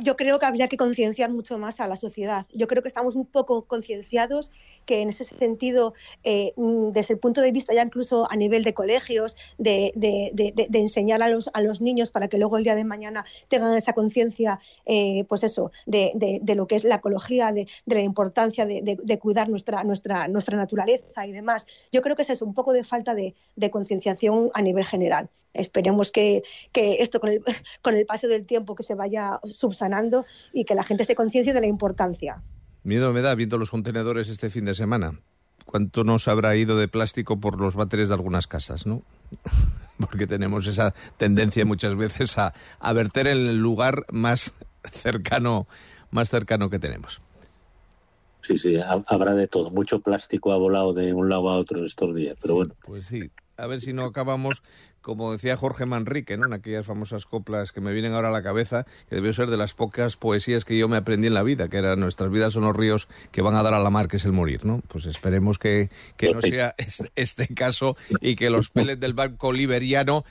Yo 0.03 0.15
creo 0.15 0.39
que 0.39 0.45
habría 0.45 0.67
que 0.67 0.77
concienciar 0.77 1.31
mucho 1.31 1.57
más 1.57 1.79
a 1.79 1.87
la 1.87 1.95
sociedad. 1.95 2.45
Yo 2.53 2.67
creo 2.67 2.81
que 2.81 2.87
estamos 2.87 3.15
un 3.15 3.25
poco 3.25 3.65
concienciados 3.65 4.51
que 4.85 5.01
en 5.01 5.09
ese 5.09 5.23
sentido, 5.23 5.93
eh, 6.23 6.53
mm, 6.55 6.91
desde 6.91 7.13
el 7.13 7.19
punto 7.19 7.41
de 7.41 7.51
vista 7.51 7.73
ya 7.73 7.81
incluso 7.81 8.29
a 8.29 8.35
nivel 8.35 8.63
de 8.63 8.73
colegios, 8.73 9.35
de, 9.57 9.93
enseñar 10.73 11.23
a 11.23 11.29
los, 11.29 11.81
niños 11.81 12.09
para 12.09 12.27
que 12.27 12.37
luego 12.37 12.57
el 12.57 12.63
día 12.63 12.75
de 12.75 12.83
mañana 12.83 13.25
tengan 13.47 13.75
esa 13.75 13.93
conciencia, 13.93 14.59
eh, 14.85 15.25
pues 15.27 15.43
eso, 15.43 15.71
de, 15.85 16.41
lo 16.55 16.67
que 16.67 16.75
es 16.75 16.83
la 16.83 16.95
ecología, 16.95 17.51
de, 17.51 17.67
la 17.85 18.01
importancia 18.01 18.65
de, 18.65 19.19
cuidar 19.19 19.49
nuestra 19.49 19.83
naturaleza 20.57 21.25
y 21.25 21.31
demás. 21.31 21.67
Yo 21.91 22.01
creo 22.01 22.15
que 22.15 22.21
es 22.23 22.29
eso, 22.29 22.45
un 22.45 22.53
poco 22.53 22.73
de 22.73 22.83
falta 22.83 23.15
de, 23.15 23.35
concienciación 23.71 24.51
a 24.53 24.61
nivel 24.61 24.85
general. 24.85 25.29
Esperemos 25.53 26.11
que, 26.11 26.43
esto 26.73 27.19
con 27.19 27.29
el, 27.29 27.41
con 27.81 27.95
el 27.95 28.05
paso 28.05 28.27
del 28.27 28.45
tiempo 28.45 28.75
que 28.75 28.83
se 28.83 28.93
vaya 28.93 29.39
subsanando 29.45 29.84
y 30.53 30.65
que 30.65 30.75
la 30.75 30.83
gente 30.83 31.05
se 31.05 31.15
conciencie 31.15 31.53
de 31.53 31.61
la 31.61 31.67
importancia. 31.67 32.41
Miedo 32.83 33.13
me 33.13 33.21
da 33.21 33.33
viendo 33.35 33.57
los 33.57 33.71
contenedores 33.71 34.29
este 34.29 34.49
fin 34.49 34.65
de 34.65 34.75
semana. 34.75 35.19
¿Cuánto 35.65 36.03
nos 36.03 36.27
habrá 36.27 36.55
ido 36.55 36.77
de 36.77 36.87
plástico 36.87 37.39
por 37.39 37.59
los 37.59 37.75
váteres 37.75 38.09
de 38.09 38.13
algunas 38.13 38.47
casas, 38.47 38.85
no? 38.85 39.01
Porque 39.99 40.27
tenemos 40.27 40.67
esa 40.67 40.93
tendencia 41.17 41.65
muchas 41.65 41.95
veces 41.95 42.37
a, 42.37 42.53
a 42.79 42.93
verter 42.93 43.27
en 43.27 43.47
el 43.47 43.57
lugar 43.57 44.05
más 44.11 44.53
cercano, 44.91 45.67
más 46.11 46.29
cercano 46.29 46.69
que 46.69 46.79
tenemos. 46.79 47.21
Sí, 48.47 48.57
sí, 48.57 48.77
habrá 49.07 49.33
de 49.33 49.47
todo. 49.47 49.71
Mucho 49.71 50.01
plástico 50.01 50.53
ha 50.53 50.57
volado 50.57 50.93
de 50.93 51.13
un 51.13 51.29
lado 51.29 51.49
a 51.49 51.57
otro 51.57 51.83
estos 51.83 52.15
días, 52.15 52.37
pero 52.39 52.55
bueno. 52.55 52.75
Pues 52.85 53.07
sí, 53.07 53.31
a 53.57 53.65
ver 53.65 53.81
si 53.81 53.93
no 53.93 54.05
acabamos, 54.05 54.61
como 55.05 55.31
decía 55.31 55.55
Jorge 55.55 55.85
Manrique, 55.85 56.35
¿no? 56.35 56.47
en 56.47 56.53
aquellas 56.53 56.87
famosas 56.87 57.27
coplas 57.27 57.71
que 57.71 57.79
me 57.79 57.93
vienen 57.93 58.13
ahora 58.13 58.29
a 58.29 58.31
la 58.31 58.41
cabeza, 58.41 58.87
que 59.07 59.13
debió 59.13 59.33
ser 59.33 59.51
de 59.51 59.55
las 59.55 59.75
pocas 59.75 60.17
poesías 60.17 60.65
que 60.65 60.75
yo 60.79 60.87
me 60.87 60.97
aprendí 60.97 61.27
en 61.27 61.35
la 61.35 61.43
vida, 61.43 61.67
que 61.69 61.77
eran 61.77 61.99
nuestras 61.99 62.31
vidas 62.31 62.53
son 62.53 62.63
los 62.63 62.75
ríos 62.75 63.07
que 63.31 63.43
van 63.43 63.53
a 63.53 63.61
dar 63.61 63.75
a 63.75 63.79
la 63.79 63.91
mar, 63.91 64.07
que 64.07 64.17
es 64.17 64.25
el 64.25 64.31
morir. 64.31 64.65
¿no? 64.65 64.81
Pues 64.87 65.05
esperemos 65.05 65.59
que, 65.59 65.91
que 66.17 66.31
no 66.31 66.41
sea 66.41 66.73
este 67.15 67.47
caso 67.49 67.95
y 68.19 68.35
que 68.35 68.49
los 68.49 68.71
peles 68.71 68.99
del 68.99 69.13
barco 69.13 69.53
liberiano 69.53 70.25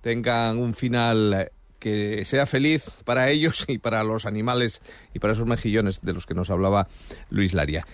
tengan 0.00 0.58
un 0.58 0.74
final 0.74 1.34
eh, 1.34 1.52
que 1.80 2.24
sea 2.24 2.46
feliz 2.46 2.84
para 3.04 3.30
ellos 3.30 3.64
y 3.66 3.78
para 3.78 4.04
los 4.04 4.26
animales 4.26 4.80
y 5.12 5.18
para 5.18 5.32
esos 5.32 5.46
mejillones 5.46 6.02
de 6.02 6.12
los 6.12 6.26
que 6.26 6.34
nos 6.34 6.50
hablaba 6.50 6.86
Luis 7.30 7.52
Laria. 7.52 7.84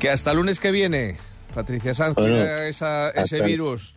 Que 0.00 0.10
hasta 0.10 0.32
el 0.32 0.38
lunes 0.38 0.58
que 0.58 0.72
viene 0.72 1.18
Patricia 1.54 1.94
Sanz, 1.94 2.14
cuida 2.14 2.68
ese 2.68 3.42
virus. 3.42 3.94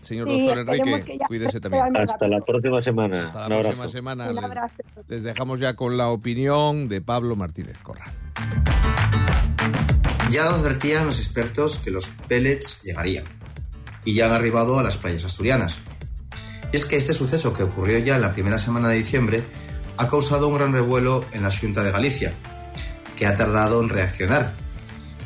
Señor 0.00 0.28
doctor 0.28 0.58
Enrique, 0.58 1.18
cuídese 1.26 1.60
también. 1.60 1.96
Hasta 1.96 2.28
la 2.28 2.40
próxima 2.40 2.80
semana. 2.80 3.22
Hasta 3.22 3.48
la 3.48 3.60
próxima 3.60 3.88
semana. 3.88 4.32
Les, 5.08 5.22
dejamos 5.22 5.60
ya 5.60 5.74
con 5.74 5.96
la 5.96 6.08
opinión 6.08 6.88
de 6.88 7.00
Pablo 7.00 7.36
Martínez 7.36 7.78
Corral. 7.82 8.12
Ya 10.30 10.48
advertían 10.48 11.06
los 11.06 11.18
expertos 11.18 11.78
que 11.78 11.90
los 11.90 12.08
pellets 12.28 12.82
llegarían 12.82 13.24
y 14.04 14.14
ya 14.14 14.26
han 14.26 14.32
arribado 14.32 14.78
a 14.78 14.82
las 14.82 14.96
playas 14.96 15.24
asturianas. 15.24 15.78
Y 16.72 16.76
es 16.76 16.86
que 16.86 16.96
este 16.96 17.12
suceso 17.12 17.52
que 17.52 17.64
ocurrió 17.64 17.98
ya 17.98 18.16
en 18.16 18.22
la 18.22 18.32
primera 18.32 18.58
semana 18.58 18.88
de 18.88 18.96
diciembre 18.96 19.42
ha 19.98 20.08
causado 20.08 20.48
un 20.48 20.54
gran 20.54 20.72
revuelo 20.72 21.22
en 21.32 21.42
la 21.42 21.50
Junta 21.50 21.82
de 21.82 21.92
Galicia, 21.92 22.32
que 23.16 23.26
ha 23.26 23.36
tardado 23.36 23.82
en 23.82 23.90
reaccionar 23.90 24.61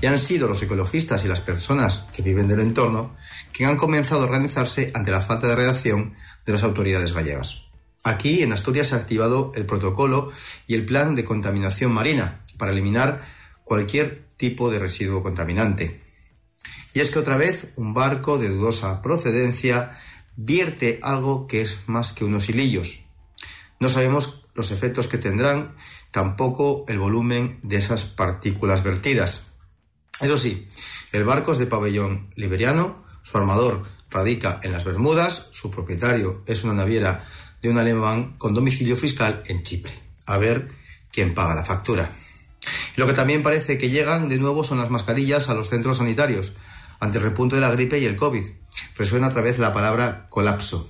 y 0.01 0.07
han 0.07 0.19
sido 0.19 0.49
los 0.49 0.63
ecologistas 0.63 1.25
y 1.25 1.29
las 1.29 1.41
personas 1.41 2.07
que 2.13 2.23
viven 2.23 2.49
del 2.49 2.61
entorno 2.61 3.17
quienes 3.53 3.73
han 3.73 3.79
comenzado 3.79 4.23
a 4.23 4.25
organizarse 4.25 4.91
ante 4.95 5.11
la 5.11 5.21
falta 5.21 5.49
de 5.49 5.57
reacción 5.57 6.15
de 6.45 6.53
las 6.53 6.63
autoridades 6.63 7.13
gallegas. 7.13 7.67
Aquí, 8.03 8.43
en 8.43 8.53
Asturias, 8.53 8.89
se 8.89 8.95
ha 8.95 8.99
activado 8.99 9.53
el 9.57 9.67
protocolo 9.67 10.31
y 10.67 10.75
el 10.75 10.85
plan 10.85 11.15
de 11.15 11.25
contaminación 11.25 11.93
marina 11.93 12.45
para 12.57 12.73
eliminar 12.73 13.25
cualquier 13.65 14.27
tipo 14.37 14.71
de 14.71 14.79
residuo 14.79 15.23
contaminante. 15.23 16.01
Y 16.93 17.01
es 17.01 17.11
que 17.11 17.19
otra 17.19 17.37
vez 17.37 17.73
un 17.77 17.95
barco 17.95 18.39
de 18.39 18.49
dudosa 18.49 19.03
procedencia 19.03 19.99
vierte 20.37 21.01
algo 21.03 21.47
que 21.47 21.63
es 21.63 21.81
más 21.87 22.13
que 22.13 22.25
unos 22.25 22.49
hilillos. 22.49 23.01
No 23.81 23.89
sabemos 23.89 24.47
los 24.55 24.71
efectos 24.71 25.09
que 25.09 25.19
tendrán, 25.19 25.75
tampoco 26.11 26.85
el 26.89 26.99
volumen 26.99 27.59
de 27.63 27.77
esas 27.77 28.05
partículas 28.05 28.83
vertidas. 28.83 29.56
Eso 30.21 30.39
sí, 30.39 30.67
el 31.13 31.25
barco 31.25 31.53
es 31.53 31.59
de 31.59 31.67
pabellón 31.67 32.33
liberiano, 32.37 33.05
su 33.23 33.37
armador 33.37 33.83
radica 34.11 34.61
en 34.63 34.73
las 34.73 34.85
Bermudas, 34.85 35.49
su 35.51 35.71
propietario 35.71 36.43
es 36.47 36.65
una 36.65 36.73
naviera 36.73 37.27
de 37.61 37.69
un 37.69 37.77
alemán 37.77 38.35
con 38.39 38.55
domicilio 38.55 38.97
fiscal 38.97 39.43
en 39.47 39.63
Chipre. 39.63 39.93
A 40.25 40.39
ver 40.39 40.71
quién 41.13 41.35
paga 41.35 41.55
la 41.55 41.65
factura. 41.65 42.13
lo 42.97 43.07
que 43.07 43.13
también 43.13 43.43
parece 43.43 43.77
que 43.77 43.91
llegan 43.91 44.31
de 44.31 44.39
nuevo 44.39 44.65
son 44.65 44.79
las 44.79 44.91
mascarillas 44.91 45.51
a 45.51 45.55
los 45.55 45.69
centros 45.69 45.99
sanitarios 45.99 46.55
ante 46.99 47.19
el 47.19 47.25
repunte 47.25 47.57
de 47.57 47.61
la 47.61 47.71
gripe 47.71 47.99
y 47.99 48.07
el 48.07 48.17
COVID. 48.17 48.45
Resuena 48.97 49.29
otra 49.29 49.43
vez 49.43 49.59
la 49.59 49.75
palabra 49.75 50.29
colapso. 50.31 50.89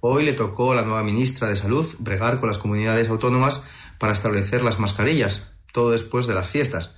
Hoy 0.00 0.24
le 0.24 0.34
tocó 0.34 0.72
a 0.72 0.76
la 0.76 0.82
nueva 0.82 1.02
ministra 1.02 1.48
de 1.48 1.56
Salud 1.56 1.86
bregar 1.98 2.38
con 2.38 2.48
las 2.48 2.58
comunidades 2.58 3.08
autónomas 3.08 3.64
para 3.98 4.12
establecer 4.12 4.62
las 4.62 4.78
mascarillas, 4.78 5.50
todo 5.72 5.90
después 5.90 6.28
de 6.28 6.34
las 6.34 6.48
fiestas 6.48 6.92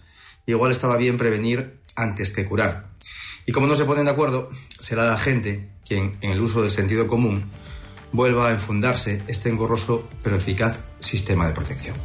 igual 0.52 0.70
estaba 0.70 0.96
bien 0.96 1.16
prevenir 1.16 1.78
antes 1.94 2.30
que 2.30 2.44
curar. 2.44 2.88
Y 3.46 3.52
como 3.52 3.66
no 3.66 3.74
se 3.74 3.84
ponen 3.84 4.04
de 4.04 4.10
acuerdo, 4.10 4.50
será 4.78 5.06
la 5.06 5.18
gente 5.18 5.68
quien, 5.86 6.16
en 6.20 6.30
el 6.30 6.40
uso 6.40 6.62
del 6.62 6.70
sentido 6.70 7.06
común, 7.06 7.44
vuelva 8.12 8.48
a 8.48 8.52
enfundarse 8.52 9.22
este 9.26 9.48
engorroso 9.48 10.08
pero 10.22 10.36
eficaz 10.36 10.78
sistema 11.00 11.46
de 11.46 11.54
protección. 11.54 11.96